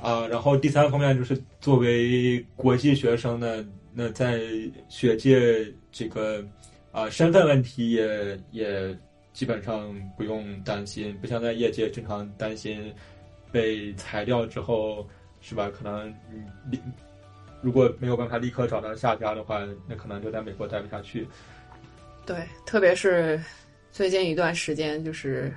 [0.00, 4.40] 啊，然后第三方面就是作为国际学生呢，那在
[4.88, 6.42] 学界这个
[6.90, 8.98] 啊身份问题也也
[9.34, 12.90] 基本上不用担心，不像在业界经常担心
[13.52, 15.06] 被裁掉之后
[15.42, 15.70] 是吧？
[15.70, 16.08] 可能
[16.70, 16.80] 立
[17.60, 21.28] 如果没有办法立刻找到下家的话，那可能就在美国待不下去。
[22.24, 23.38] 对，特别是
[23.92, 25.52] 最近一段时间，就是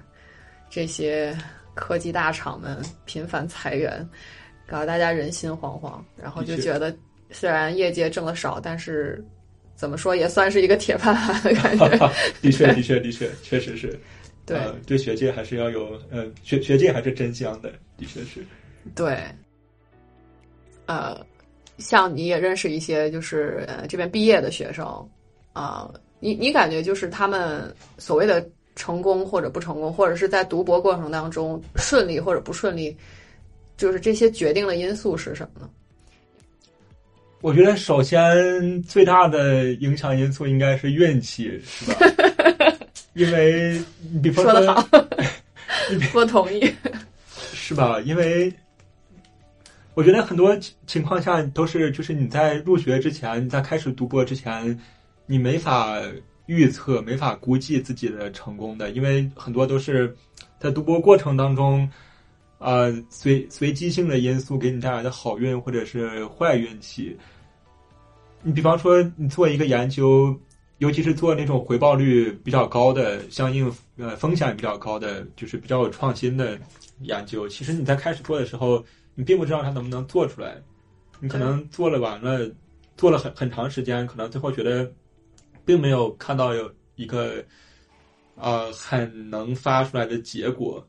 [0.69, 1.35] 这些。
[1.75, 4.07] 科技大厂们频繁裁员，
[4.67, 5.99] 搞得大家人心惶惶。
[6.15, 6.95] 然后就觉得，
[7.31, 9.25] 虽然业界挣的少，但是
[9.75, 11.89] 怎么说也算是一个铁饭碗的感觉。
[12.43, 13.99] 的确，的确，的确，确实是。
[14.45, 18.45] 对，对学界还是要有，呃，学学界还是真香的，的确是。
[18.93, 19.17] 对。
[20.85, 21.25] 呃，
[21.79, 24.85] 像你也认识一些，就是呃这边毕业的学生
[25.53, 25.91] 啊，
[26.23, 28.47] 你你感觉就是他们所谓的。
[28.75, 32.97] 成功或者不成功，或者是在读博过程当中顺利或者不顺利，
[33.77, 35.69] 就是这些决定的因素是什么呢？
[37.41, 41.99] 我觉得首先最大的影响因素应该是运气，是吧？
[43.13, 43.79] 因为
[44.11, 44.87] 你说的好，
[46.15, 46.73] 我同意，
[47.53, 48.01] 是吧？
[48.01, 48.51] 因为
[49.93, 50.57] 我觉得很多
[50.87, 54.79] 情况下都是，就是你在入学之前，你在开始读博之前，
[55.25, 55.99] 你没法
[56.45, 60.15] 预测、没法估计自己的成功的，因为很多都是
[60.59, 61.89] 在读博过程当中，
[62.59, 67.17] 呃，随随机性的因素给你带来的好运或者是坏运气。
[68.41, 70.39] 你比方说，你做一个研究。
[70.79, 76.59] 尤其是做那种回报率比较高的、相应呃风险比较高的，就是比较有创新的
[77.03, 77.47] 研究。
[77.47, 78.83] 其实你在开始做的时候，
[79.15, 80.57] 你并不知道它能不能做出来。
[81.21, 82.51] 你可能做了完了，
[82.97, 84.91] 做了很很长时间，可能最后觉得
[85.65, 87.43] 并没有看到有一个
[88.35, 90.87] 呃很能发出来的结果。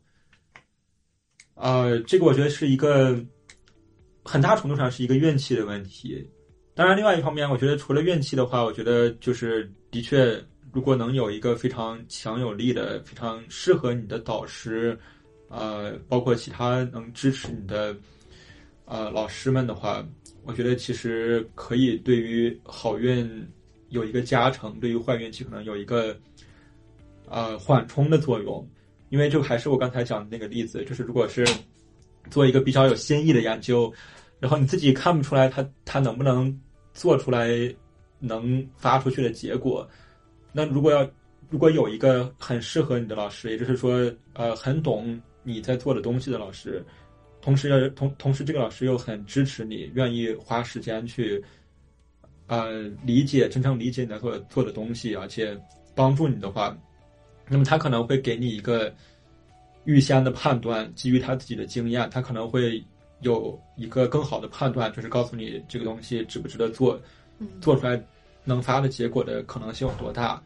[1.54, 3.16] 呃，这个我觉得是一个
[4.24, 6.28] 很大程度上是一个运气的问题。
[6.74, 14.98] 当然，另外一方面，我觉得除了运气的话，我觉得就是的确，如果能有一个非常强有力的、非常适合你的导师，
[15.48, 17.96] 呃，包括其他能支持你的
[18.86, 20.04] 呃老师们的话，
[20.42, 23.46] 我觉得其实可以对于好运
[23.94, 26.14] 有一个加成，对于坏运气可能有一个
[27.28, 28.68] 呃缓冲的作用。
[29.08, 31.46] 因为这个还是我刚才讲的那个例子，就是如果是
[32.30, 33.92] 做一个比较有新意的研究。
[34.40, 36.60] 然后你自己看不出来他他能不能
[36.92, 37.48] 做出来
[38.18, 39.88] 能发出去的结果，
[40.52, 41.08] 那如果要
[41.48, 46.84] 如果有一个很适合你的老师，也就是说呃很懂你在做的东西的老师，
[47.40, 51.42] 同时要同同时这个老师又很支持你，愿意花时间去
[52.46, 55.58] 呃理解真正理解你在做做的东西，而且
[55.94, 56.76] 帮助你的话，
[57.48, 58.92] 那么他可能会给你一个
[59.84, 62.82] 预先的判断，基于他自己的经验，他可能会。
[63.20, 67.00] 有一个更好的判断，就是告诉你这个东西值不值得做，
[67.58, 67.98] 做出来
[68.44, 70.42] 能发的结果的可能性有多大。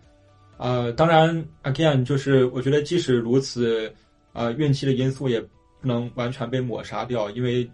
[0.58, 3.92] 呃，当然，again，就是我觉得即使如此，
[4.32, 5.48] 呃，运气的因素也不
[5.88, 7.68] 能完全被抹杀掉，因为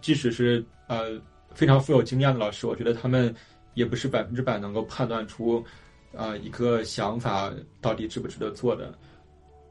[0.00, 1.20] 即使是呃
[1.52, 3.34] 非常富有经验的老师，我觉得他们
[3.78, 5.64] 也不是百分之百能够判断出
[6.16, 8.92] 啊一个想法到底值不值得做的。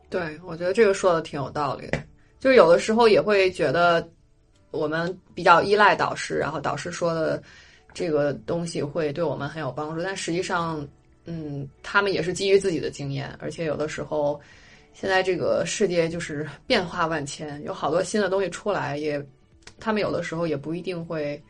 [0.10, 2.04] 对，我觉得这个说的挺有道理的，
[2.40, 4.08] 就是有的时候也会觉得。
[4.70, 7.42] 我们比较依赖导师，然后导师说的
[7.94, 10.04] 这个东西会对我们很有帮助。
[10.04, 10.86] 但实际上，
[11.26, 14.40] 嗯，他们也是基于自己的经验，而且有的时候，
[14.94, 19.26] 现在这个世界就是变化万千，有好多新的东西出来，也
[19.80, 21.42] 他们有的时候也不一定会，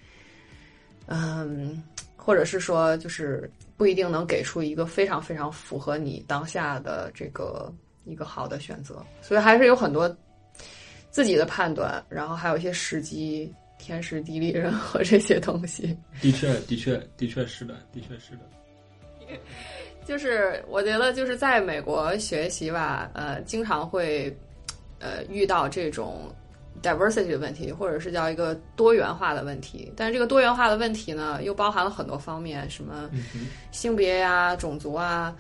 [1.08, 1.84] 嗯，
[2.28, 7.74] 或者是说，就是不一定能给出一个非常非常符合你当下的这个
[8.04, 10.14] 一个好的选择，所以还是有很多。
[11.10, 15.98] 自己的判断，然后还有一些时机、天时地利人和这些东西。
[16.22, 19.38] 的确，的确，的确是的，的确是的。
[20.06, 24.36] 就是我觉得，就是在美国学习吧，呃，经常会
[25.00, 26.32] 呃遇到这种
[26.82, 29.92] diversity 的问题，或者是叫一个多元化的问题。
[29.96, 33.10] 但是这个多元化的问题呢，又包含了很多方面，什么
[33.72, 35.36] 性别呀、种族啊，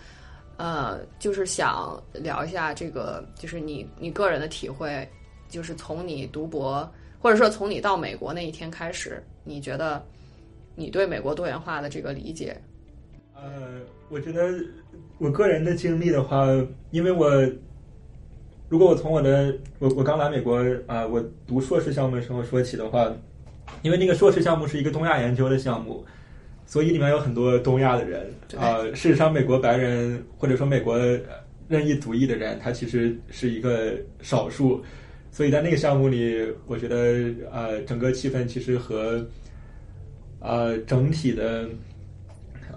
[0.57, 5.07] 呃，就是想聊一下这个，就是你你个人的体会。
[5.49, 6.85] 就是从你读博，
[7.21, 10.05] 或者说从你到美国那一天开始，你觉得
[10.75, 12.61] 你对美国多元化的这个理解？
[13.33, 13.79] 呃，
[14.09, 14.53] 我觉得
[15.19, 16.45] 我个人的经历的话，
[16.91, 17.31] 因为我
[18.69, 20.57] 如果我从我的我我刚来美国
[20.87, 23.11] 啊，我读硕士项目的时候说起的话，
[23.81, 26.05] 因为那个硕士项目是一个东亚研究的项目，
[26.65, 28.83] 所以里面有很多东亚的人啊。
[28.87, 30.97] 事实上，美国白人或者说美国
[31.69, 34.83] 任意族裔的人，他其实是一个少数。
[35.31, 39.25] 所以在那个项目里，我觉得呃，整个气氛其实和
[40.39, 41.69] 呃整体的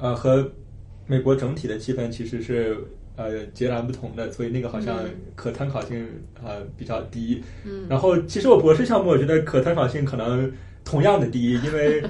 [0.01, 0.49] 呃和
[1.07, 2.77] 美国整体的气氛其实是
[3.23, 4.31] 呃截然不同的。
[4.33, 4.99] 所以那个好像
[5.35, 6.07] 可参考性
[6.43, 7.43] 呃比较低。
[7.65, 7.87] 嗯。
[7.89, 10.51] 然后其实我博士项目，我觉得可参考性可能
[10.85, 12.03] 同样的低，因为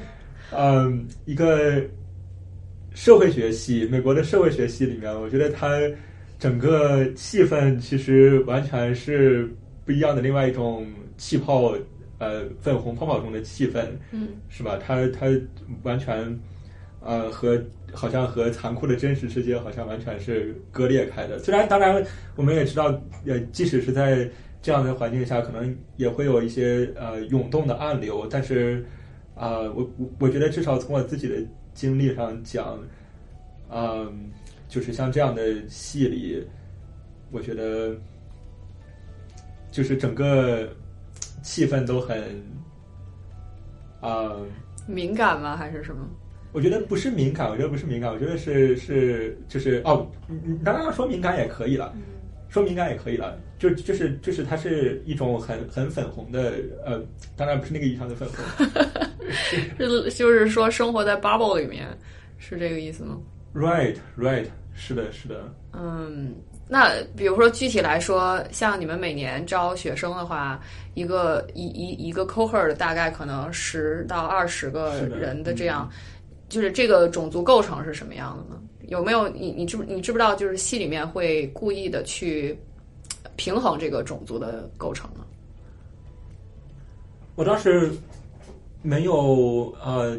[0.53, 1.83] 嗯， 一个
[2.95, 5.79] 社会学系，美国的社会学系里面，我觉得它
[6.39, 9.49] 整个气氛其实完全是。
[9.83, 10.87] 不一样的另外一种
[11.17, 11.75] 气泡，
[12.19, 14.79] 呃，粉红泡泡中的气氛，嗯，是吧？
[14.81, 15.27] 它它
[15.83, 16.39] 完全，
[17.01, 17.61] 呃，和
[17.93, 21.39] 好像和残酷的真实世界好像完全是割裂开的。
[21.39, 22.05] 虽然当然
[22.37, 22.87] 我们也知道，
[23.27, 24.29] 呃，即使是在
[24.63, 28.85] 这样的环境下，可能也会有一些呃涌动的暗流，但是
[29.35, 31.37] 啊，我我我觉得至少从我自己的
[31.75, 32.79] 经历上讲，
[33.71, 34.31] 嗯，
[34.69, 36.47] 就是像这样的戏里，
[37.31, 37.95] 我觉得。
[39.73, 40.69] 就是整个
[41.45, 42.21] 气氛都很
[44.01, 44.35] 啊
[44.85, 45.57] 敏感吗？
[45.57, 46.05] 还是什么？
[46.53, 51.95] 我觉得不是敏感，我觉得不是敏感，我觉得是是就是哦，你当然说敏感也可以了。
[52.49, 57.01] 说敏感也可以了，就就是就是它是一种很很粉红的，呃，
[57.37, 58.67] 当然不是那个意义上的粉红，
[59.31, 61.87] 是就是说生活在 bubble 里面，
[62.39, 63.17] 是这个意思吗
[63.55, 65.45] ？Right, right，是的，是的。
[65.73, 66.35] 嗯，
[66.69, 70.61] 那比如说具体来说，像你们每年招学生的话，
[70.95, 75.89] 一个一一一个 cohort 大概可能十到二十个人的这样，
[76.51, 78.61] 就是这个种族构成是什么样的呢？
[78.89, 82.59] 有没有你你知不你知不知道，就是戏里面会故意的去
[83.37, 85.25] 平衡这个种族的构成呢？
[87.37, 87.89] 我当时
[88.83, 90.19] 没有呃，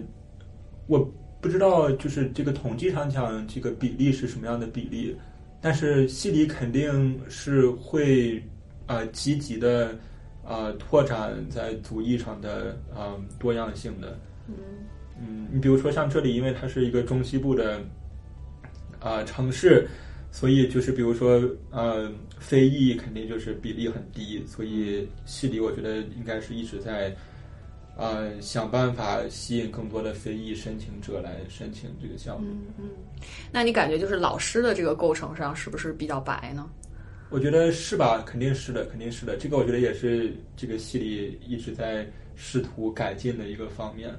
[0.87, 1.05] 我
[1.41, 5.13] 不知道就是这个统计上讲这个比例是什么样的比例，
[5.59, 8.41] 但是戏里肯定是会
[8.87, 9.93] 呃积极的
[10.47, 14.17] 呃拓展在族裔上的呃多样性的。
[15.21, 17.77] 嗯嗯，你比如说像这里，因为它是一个中西部的
[18.99, 19.87] 啊、呃城市，
[20.31, 27.15] 所以就是比如说呃非裔肯定就是比例很低，所以系里我觉得应该是一直在
[27.97, 32.47] 呃想办法吸引更多的非裔申请者来申请这个项目。
[32.49, 32.89] 嗯嗯，
[33.51, 36.69] 那你感觉就是老师的这个构成上是不是比较白呢？
[37.29, 38.21] 我觉得是吧？
[38.25, 39.37] 肯定是的，肯定是的。
[39.37, 42.05] 这个我觉得也是这个系里一直在
[42.35, 44.13] 试图改进的一个方面。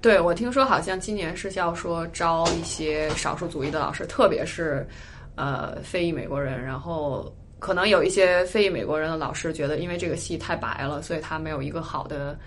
[0.00, 4.86] 对，我听说好像今年是要说招一些少数族裔的老师，特别是
[5.34, 12.38] 呃非裔美国人，然后可能有一些非裔美国人的老师觉得，因为这个戏太白了，所以他没有一个好的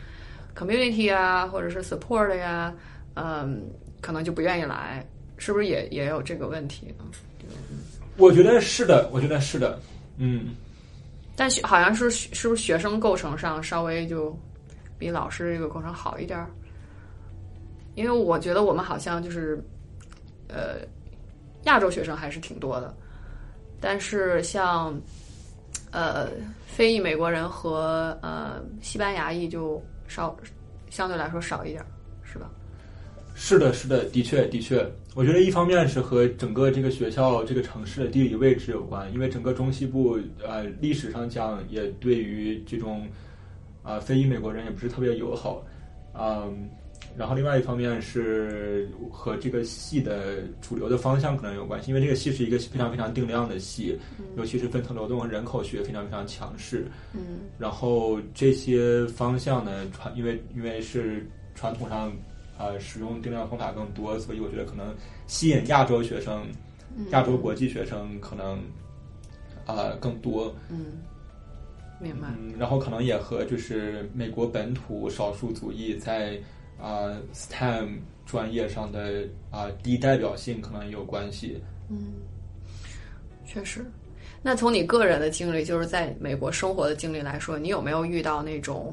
[0.57, 2.73] community 啊，或者是 support 呀，
[3.15, 5.05] 嗯，可能就不愿意来，
[5.37, 7.03] 是不是也也有这个问题呢？
[8.15, 9.77] 我觉得是的，我觉得是的。
[10.17, 10.55] 嗯，
[11.35, 14.33] 但学好像是是不是学生构成上稍微就
[14.97, 16.49] 比老师这个构成好一点儿？
[17.95, 19.61] 因为我觉得我们好像就是，
[20.47, 20.79] 呃，
[21.63, 22.93] 亚洲学生还是挺多的，
[23.79, 24.99] 但是像
[25.91, 26.29] 呃
[26.65, 30.35] 非裔美国人和呃西班牙裔就少
[30.89, 31.83] 相对来说少一点，
[32.23, 32.49] 是吧？
[33.33, 34.85] 是的，是的，的确，的确，
[35.15, 43.07] 我觉得一方面是和整个这个学校、这个城市的地理位置有关，因为整个中西部，呃，历史上讲也对于这种，
[43.83, 45.63] 啊、非裔美国人也不是特别友好，
[46.13, 46.69] 嗯，
[47.17, 53.99] 然后另外一方面是和这个系的主流的方向可能有关系，因为这个系是一个非常非常定量的系，
[54.37, 57.41] 尤其是分层流动和人口学非常非常强势，嗯。
[57.59, 62.11] 然后这些方向呢，传因为因为是传统上
[62.57, 64.95] 呃使用定量方法更多，所以我觉得可能
[65.27, 66.47] 吸引亚洲学生、
[67.11, 68.59] 亚洲国际学生可能
[69.65, 70.85] 呃更多，嗯，
[71.99, 72.29] 明白。
[72.39, 76.39] 嗯，然后可能也和就是美国本土少数族裔在
[76.81, 81.61] 啊、呃 STEM 专业上的啊、低代表性可能也有关系。
[81.89, 82.13] 嗯，
[83.45, 83.85] 确实。
[84.41, 88.91] 那从你个人的经历，就是在美国生活的经历来说，你有没有遇到那种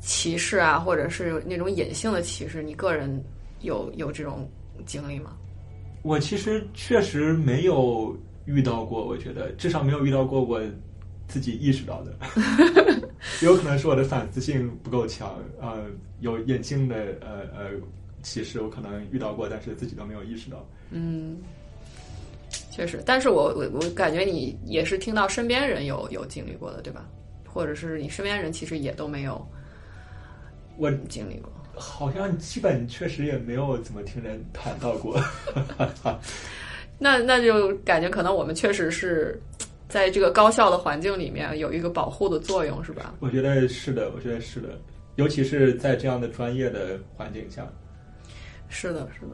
[0.00, 2.62] 歧视啊，或者是那种隐性的歧视？
[2.62, 3.22] 你个人
[3.60, 4.48] 有有这种
[4.86, 5.36] 经历吗？
[6.02, 10.62] 我其实确实没有遇到过，我觉得至少没有遇到过我
[11.26, 12.16] 自己意识到的，
[13.42, 15.86] 有可能是我的反思性不够强，呃，
[16.20, 17.70] 有隐性的呃呃
[18.22, 20.66] 歧视，我可能遇到过，但是自己都没有意识到。
[20.90, 21.38] 嗯，
[22.70, 23.02] 确实。
[23.04, 27.06] 但是我我我感觉你也是听到身边人有有经历过的，对吧？
[27.46, 29.46] 或者是你身边人其实也都没有
[30.76, 31.50] 我经历过。
[31.74, 35.18] 好像基本确实也没有怎么听人谈到过。
[36.98, 39.40] 那那就感觉可能我们确实是
[39.88, 43.14] 在这个高校的环境里面有一个保护的作用，是吧？
[43.20, 44.70] 我觉得是的，我觉得是的，
[45.14, 47.66] 尤其是在这样的专业的环境下。
[48.68, 49.32] 是的，是的，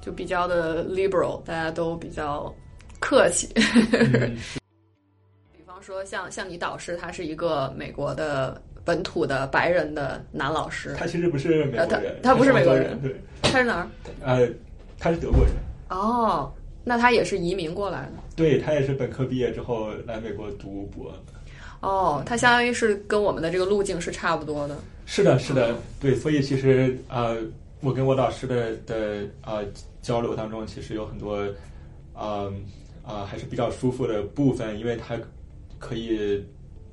[0.00, 2.52] 就比较的 liberal，大家都比较
[2.98, 3.48] 客气。
[3.92, 4.36] 嗯
[5.56, 13.88] 比方说像像你导师，他是一个美国的本土的白人的男老师，他其实不是美国人，呃他他不是美国人人，对，他是哪儿？
[14.24, 14.48] 呃，
[14.98, 15.52] 他是德国人。
[15.90, 16.52] 哦，
[16.88, 18.12] 那他也是移民过来的。
[18.36, 21.12] 对他也是本科毕业之后来美国读博。
[21.80, 24.78] 哦，他相当于是跟我们的这个路径是差不多的。
[25.04, 27.38] 是的，是的，对，所以其实呃，
[27.80, 29.64] 我跟我导师的的呃
[30.00, 31.44] 交流当中，其实有很多
[32.14, 32.52] 呃
[33.02, 35.18] 啊、还是比较舒服的部分，因为他
[35.80, 36.40] 可以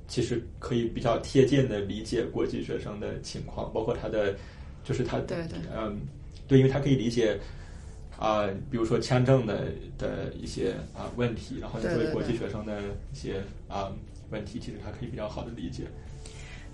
[0.08, 4.36] 其实可以比较贴近的理解国际学生的情况，包括他的
[4.84, 6.02] 就是他对对嗯
[6.48, 7.40] 对，因为他可以理解。
[8.24, 9.66] 啊、比如说签证的
[9.98, 12.80] 的一些啊、问题，然后你作为国际学生的
[13.12, 13.92] 一些啊、
[14.32, 15.84] 问题，其实他可以比较好的理解。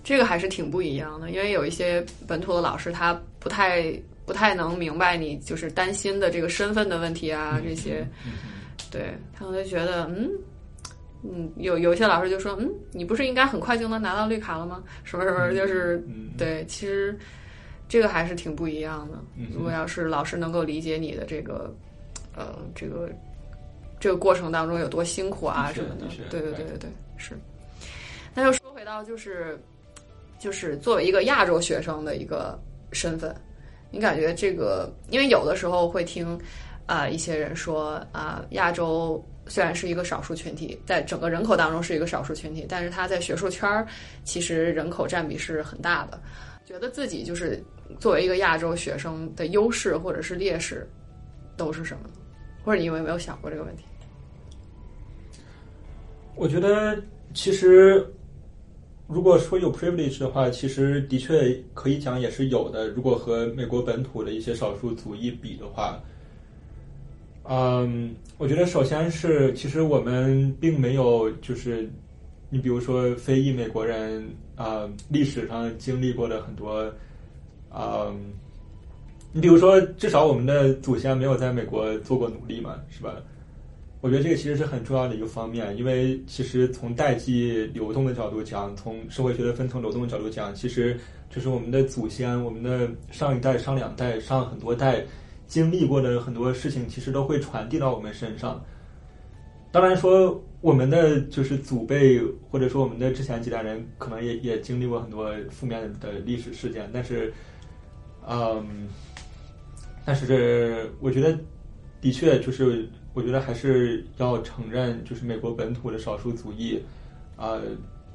[0.04, 3.92] 这个还是挺不一样的，因为有一些本土的老师，他不太
[4.28, 8.32] 不太能明白你就是担心的这个身份的问题啊，这些，嗯
[8.92, 10.30] 对他们就觉得，嗯，
[11.24, 14.84] 嗯，有有一些老师就说，嗯，你不是应该很快就能拿到绿卡了吗？
[15.04, 17.18] 什么什么，就是嗯，对，其实
[17.90, 19.18] 这个还是挺不一样的。
[19.36, 21.74] 嗯如果要是老师能够理解你的这个，
[22.38, 23.10] 呃，这个
[24.00, 27.34] 这个过程当中有多辛苦啊什么的对对对对对，是。
[28.34, 29.60] 那又说回到就是
[30.38, 32.58] 就是作为一个亚洲学生的一个
[32.94, 33.36] 身份，
[33.90, 36.40] 你感觉这个，因为有的时候会听
[36.86, 43.86] 啊、一些人说啊、亚洲虽然是一个少数群体，在整个人口当中是一个少数群体，但是他在学术圈儿
[44.24, 46.20] 其实人口占比是很大的。
[46.66, 47.64] 觉得自己就是
[47.98, 50.88] 作为一个亚洲学生的优势或者是劣势
[51.58, 52.10] 都是什么？
[52.64, 53.84] 或者你有没有想过这个问题？
[56.36, 57.02] 我觉得
[57.34, 58.06] 其实
[59.08, 62.88] 如果说有 privilege 的话，其实的确可以讲也是有的。
[62.90, 66.02] 如果和美国本土的一些少数族裔比的话，
[67.44, 71.90] 嗯，我觉得首先是其实我们并没有就是
[72.50, 74.24] 你比如说非裔美国人
[74.56, 76.94] 啊、历史上经历过的很多
[77.70, 78.14] 啊、
[79.32, 83.16] 你比如说至少我们的祖先没有在美国做过努力嘛，是吧？
[84.02, 90.98] 我觉得这个其实是很重要的一个方面，因为其实从代际流动的角度讲，从社会学的分层流动的角度讲，其实
[91.30, 95.04] 就是我们的祖先、我们的上一代、上两代、上很多代
[95.48, 98.64] 经历过的很多事情，其实都会传递到我们身上。
[99.70, 107.34] 当然说，我们的就是祖辈或者说我们的之前几代人，可能也也经历过很多负面的历史事件，但是，
[108.28, 108.88] 嗯，
[110.06, 111.38] 但是这我觉得
[112.02, 112.88] 的确就是。
[113.16, 116.80] 我觉得还是要承认，就是美国本土的少数族裔，
[117.36, 117.64] 呃，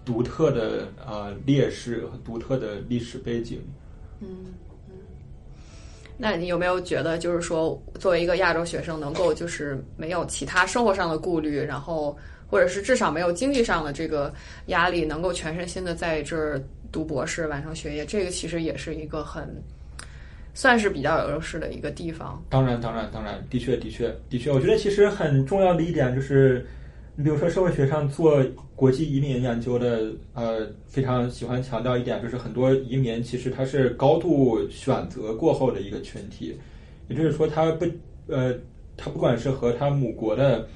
[0.04, 3.60] 独特的呃劣势和独特的历史背景。
[4.20, 4.28] 嗯
[4.88, 4.96] 嗯。
[6.16, 14.32] 那你有没有觉得，就是说，作为一个亚洲学生，能够就是没有其他生活上的顾虑，然后或者是至少没有经济上的这个
[14.66, 19.60] 压力，能够全身心的在这儿读博士、完成学业，这个其实也是一个很。
[20.54, 22.42] 算是比较有优势的一个地方。
[22.48, 26.64] 当然，当然，当然，的确，的确，的确，我觉得其实很重要的一点就是，
[27.16, 28.42] 你比如说社会学上做
[28.76, 36.56] 国际移民研究的，呃，非常喜欢强调一点，就是很多移民其实他是高度选择过后的一个群体，
[37.08, 37.84] 也就是说，他不，
[38.28, 38.54] 呃，
[38.96, 40.66] 他不管是和他母国的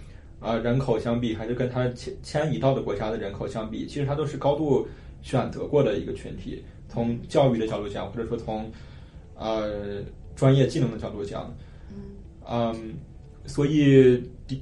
[0.40, 4.86] 啊、人口相比，还是跟他迁迁移到的国家的人口相比，其实他都是高度
[5.22, 6.64] 选择过的一个群体。
[6.88, 8.70] 从教育的角度讲，或者说从
[9.38, 10.02] 呃，
[10.34, 11.54] 专业技能的角度讲，
[12.50, 12.94] 嗯，
[13.46, 14.18] 所以
[14.48, 14.60] 的，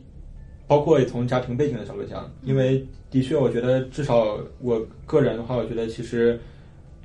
[0.66, 6.39] 包括从家庭背景的角度讲，因为的确，我觉得至少我个人的话，我觉得其实，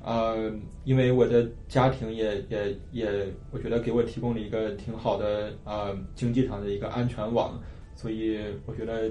[0.03, 0.51] 呃，
[0.83, 7.57] 因为我的家庭也也也，我觉得给我提供了一个挺好的呃经济上的一个安全网，
[7.95, 9.09] 所以我觉得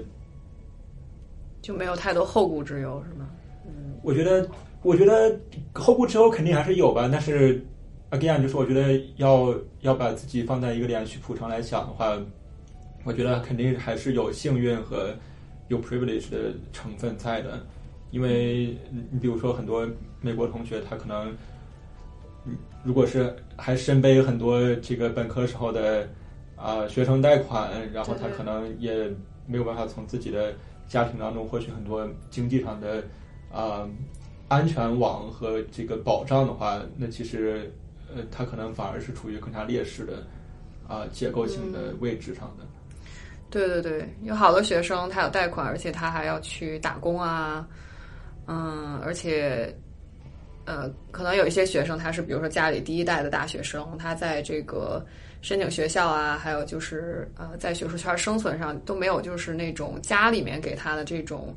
[1.63, 3.27] 就没有太多后顾之忧，是吗？
[3.65, 4.47] 嗯，我觉得，
[4.83, 5.39] 我觉得
[5.73, 7.59] 后顾之忧肯定还是有吧，但是。
[8.11, 12.17] again，就是我觉得要要把自己放在一个连续谱上来想的话，
[13.05, 15.15] 我觉得肯定还是有幸运和
[15.69, 17.65] 有 privilege 的成分在的，
[18.11, 18.77] 因为
[19.11, 19.87] 你比如说很多
[20.19, 21.33] 美国同学，他可能，
[22.83, 26.01] 如果是还身背很多这个本科时候的
[26.57, 29.09] 啊、呃、学生贷款，然后他可能也
[29.47, 30.53] 没有办法从自己的
[30.87, 32.97] 家庭当中获取很多经济上的
[33.49, 33.89] 啊、呃、
[34.49, 37.73] 安全网和这个保障的话，那其实。
[38.15, 40.17] 呃，他可能反而是处于更加劣势的
[40.87, 42.65] 啊、呃、结构性的位置上的。
[43.49, 47.67] 对对对，有好多学生他有贷款，而且他还要去打工啊，
[48.47, 49.75] 嗯，而且
[50.63, 55.05] 呃，可能有一些学生他是比如说家里第一代的大学生，他在这个
[55.41, 61.53] 申请学校啊，还有就是呃，在学术圈生存上都没有就是那种家里面给他的这种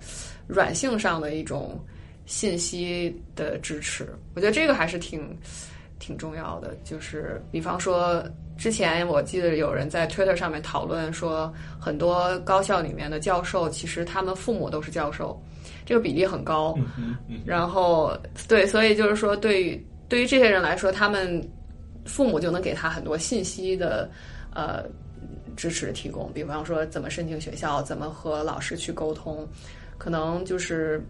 [0.48, 1.78] 软性上的一种
[2.26, 4.08] 信息的支持。
[4.34, 5.36] 我觉得这个还是挺。
[6.04, 8.22] 挺重要的，就是比方说，
[8.58, 11.50] 之前我记得有人在 Twitter 上面讨论说，
[11.80, 15.40] 很多高校里面的教授其实他们父母都是教授，
[15.86, 16.76] 这个比例很高。
[17.46, 18.14] 然后，
[18.46, 21.42] 对，所以就是说，对于对于这些人来说，他们
[22.04, 24.06] 父母就能给他很多信息的
[24.52, 24.84] 呃
[25.56, 29.48] 支持提供，比方说怎么申请学校，怎么和老师去沟通，
[29.96, 31.02] 可能就是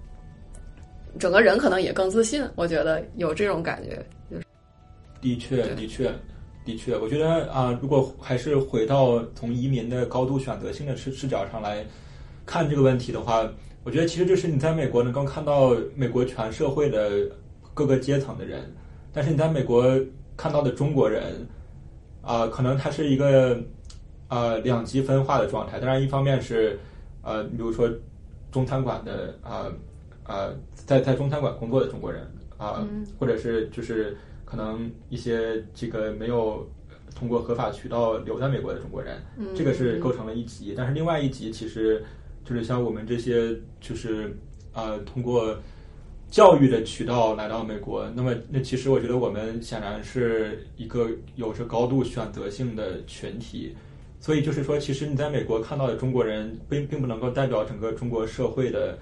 [1.18, 2.48] 整个人可能也更自信。
[2.54, 3.96] 我觉得有这种感觉，
[4.30, 4.43] 就是。
[5.24, 6.12] 的确，的确，
[6.66, 11.82] 的确，我觉得啊，如果还是回到从移民的高度选择性的视视角上来
[12.44, 13.50] 看这个问题的话，
[13.84, 17.10] 我觉得其实就是你在美国能够看到美国全社会的
[17.72, 18.70] 各个阶层的人，
[19.14, 19.98] 但是你在美国
[20.36, 21.48] 看到的中国人
[22.20, 23.58] 啊，可能他是一个
[24.28, 25.80] 呃两极分化的状态。
[25.80, 26.78] 当然，一方面是
[27.22, 27.88] 呃，比如说
[28.52, 29.72] 中餐馆的啊
[30.22, 32.86] 啊，在在中餐馆工作的中国人啊，
[33.18, 34.14] 或者是就是
[34.44, 36.68] 可能一些这个没有
[37.14, 39.22] 通过合法渠道留在美国的中国人，
[39.54, 40.74] 这个是构成了一级。
[40.76, 42.04] 但是另外一级其实
[42.44, 44.36] 就是像我们这些就是
[44.72, 45.56] 呃通过。
[46.30, 53.72] 教育的渠道来到美国，那么那其实我觉得我们显然是一个有着高度选择性的群体，
[54.18, 58.98] 所以就是说，其实你在美国看到的中国人并并不能够代表整个中国社会的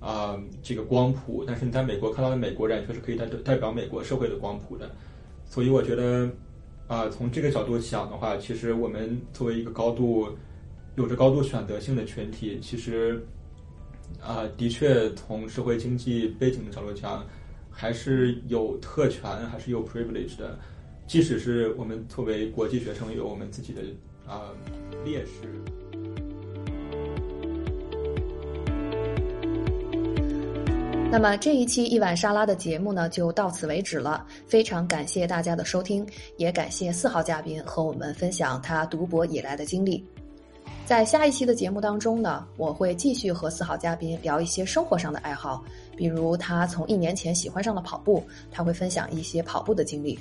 [0.00, 4.90] 啊这个光谱，但是你在美国看到的美国人却是可以代表代表美国社会的光谱的，
[5.44, 6.28] 所以我觉得
[6.86, 10.28] 啊从这个角度想的话，其实我们作为一个高度
[10.96, 13.24] 有着高度选择性的群体，其实。
[14.20, 17.24] 啊，的确，从社会经济背景的角度讲，
[17.70, 20.58] 还是有特权，还是有 privilege 的。
[21.06, 23.82] 即使是我们作为国际学生，有我们自己的
[24.26, 24.50] 啊
[25.04, 25.48] 劣势。
[31.12, 34.24] 那么这一期一碗沙拉的节目呢，就到此为止了。
[34.46, 36.06] 非常感谢大家的收听，
[36.36, 40.06] 也感谢四号嘉宾和我们分享他读博以来的经历。
[40.86, 45.64] 在下一期的节目当中呢，我会继续和四号嘉宾聊一些生活上的爱好，
[45.96, 50.16] 比如他从一年前喜欢上了跑步，他会分享一些跑步的经历。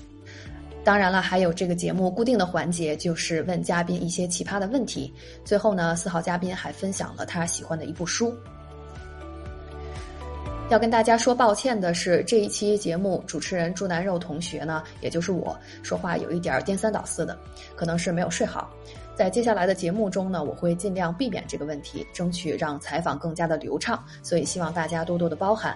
[0.84, 5.14] 当然了，还有这个节目固定的环节，就是问嘉宾一些奇葩的问题。
[5.46, 8.34] 最后呢，四号嘉宾还分享了他喜欢的一部书。
[10.70, 17.36] 要跟大家说抱歉的是，这一期节目主持人猪腩肉同学呢，也就是我说话有一点颠三倒四的，
[17.76, 18.70] 可能是没有睡好。
[19.16, 25.76] 在接下来的节目中呢，我会尽量避免这个问题，争取让采访更加的流畅，所以希望大家多多的包涵。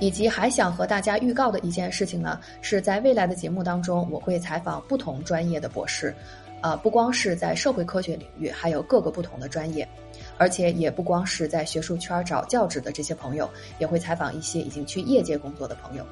[0.00, 6.14] 以及还想和大家预告的一件事情呢，是在未来的节目当中，我会采访不同专业的博士，
[6.62, 9.86] 呃，不光是在社会科学领域，还有各个不同的专业，
[10.38, 16.04] 而且也不光是在学术圈找教职的这些朋友，也会采访一些已经去业界工作的朋友。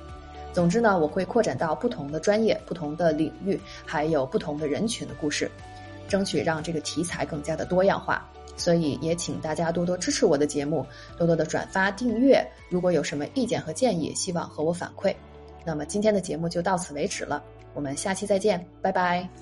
[0.52, 5.50] 总之呢，我会扩展到不同的专业、不同的领域，还有不同的人群的故事。
[6.08, 10.84] 争取让这个题材更加的多样化，所以也请大家多多支持我的节目，
[11.16, 12.46] 多多的转发订阅。
[12.68, 15.14] 如果有什么意见和建议，希望和我反馈。
[15.64, 17.42] 那么今天的节目就到此为止了，
[17.72, 19.41] 我们下期再见，拜拜。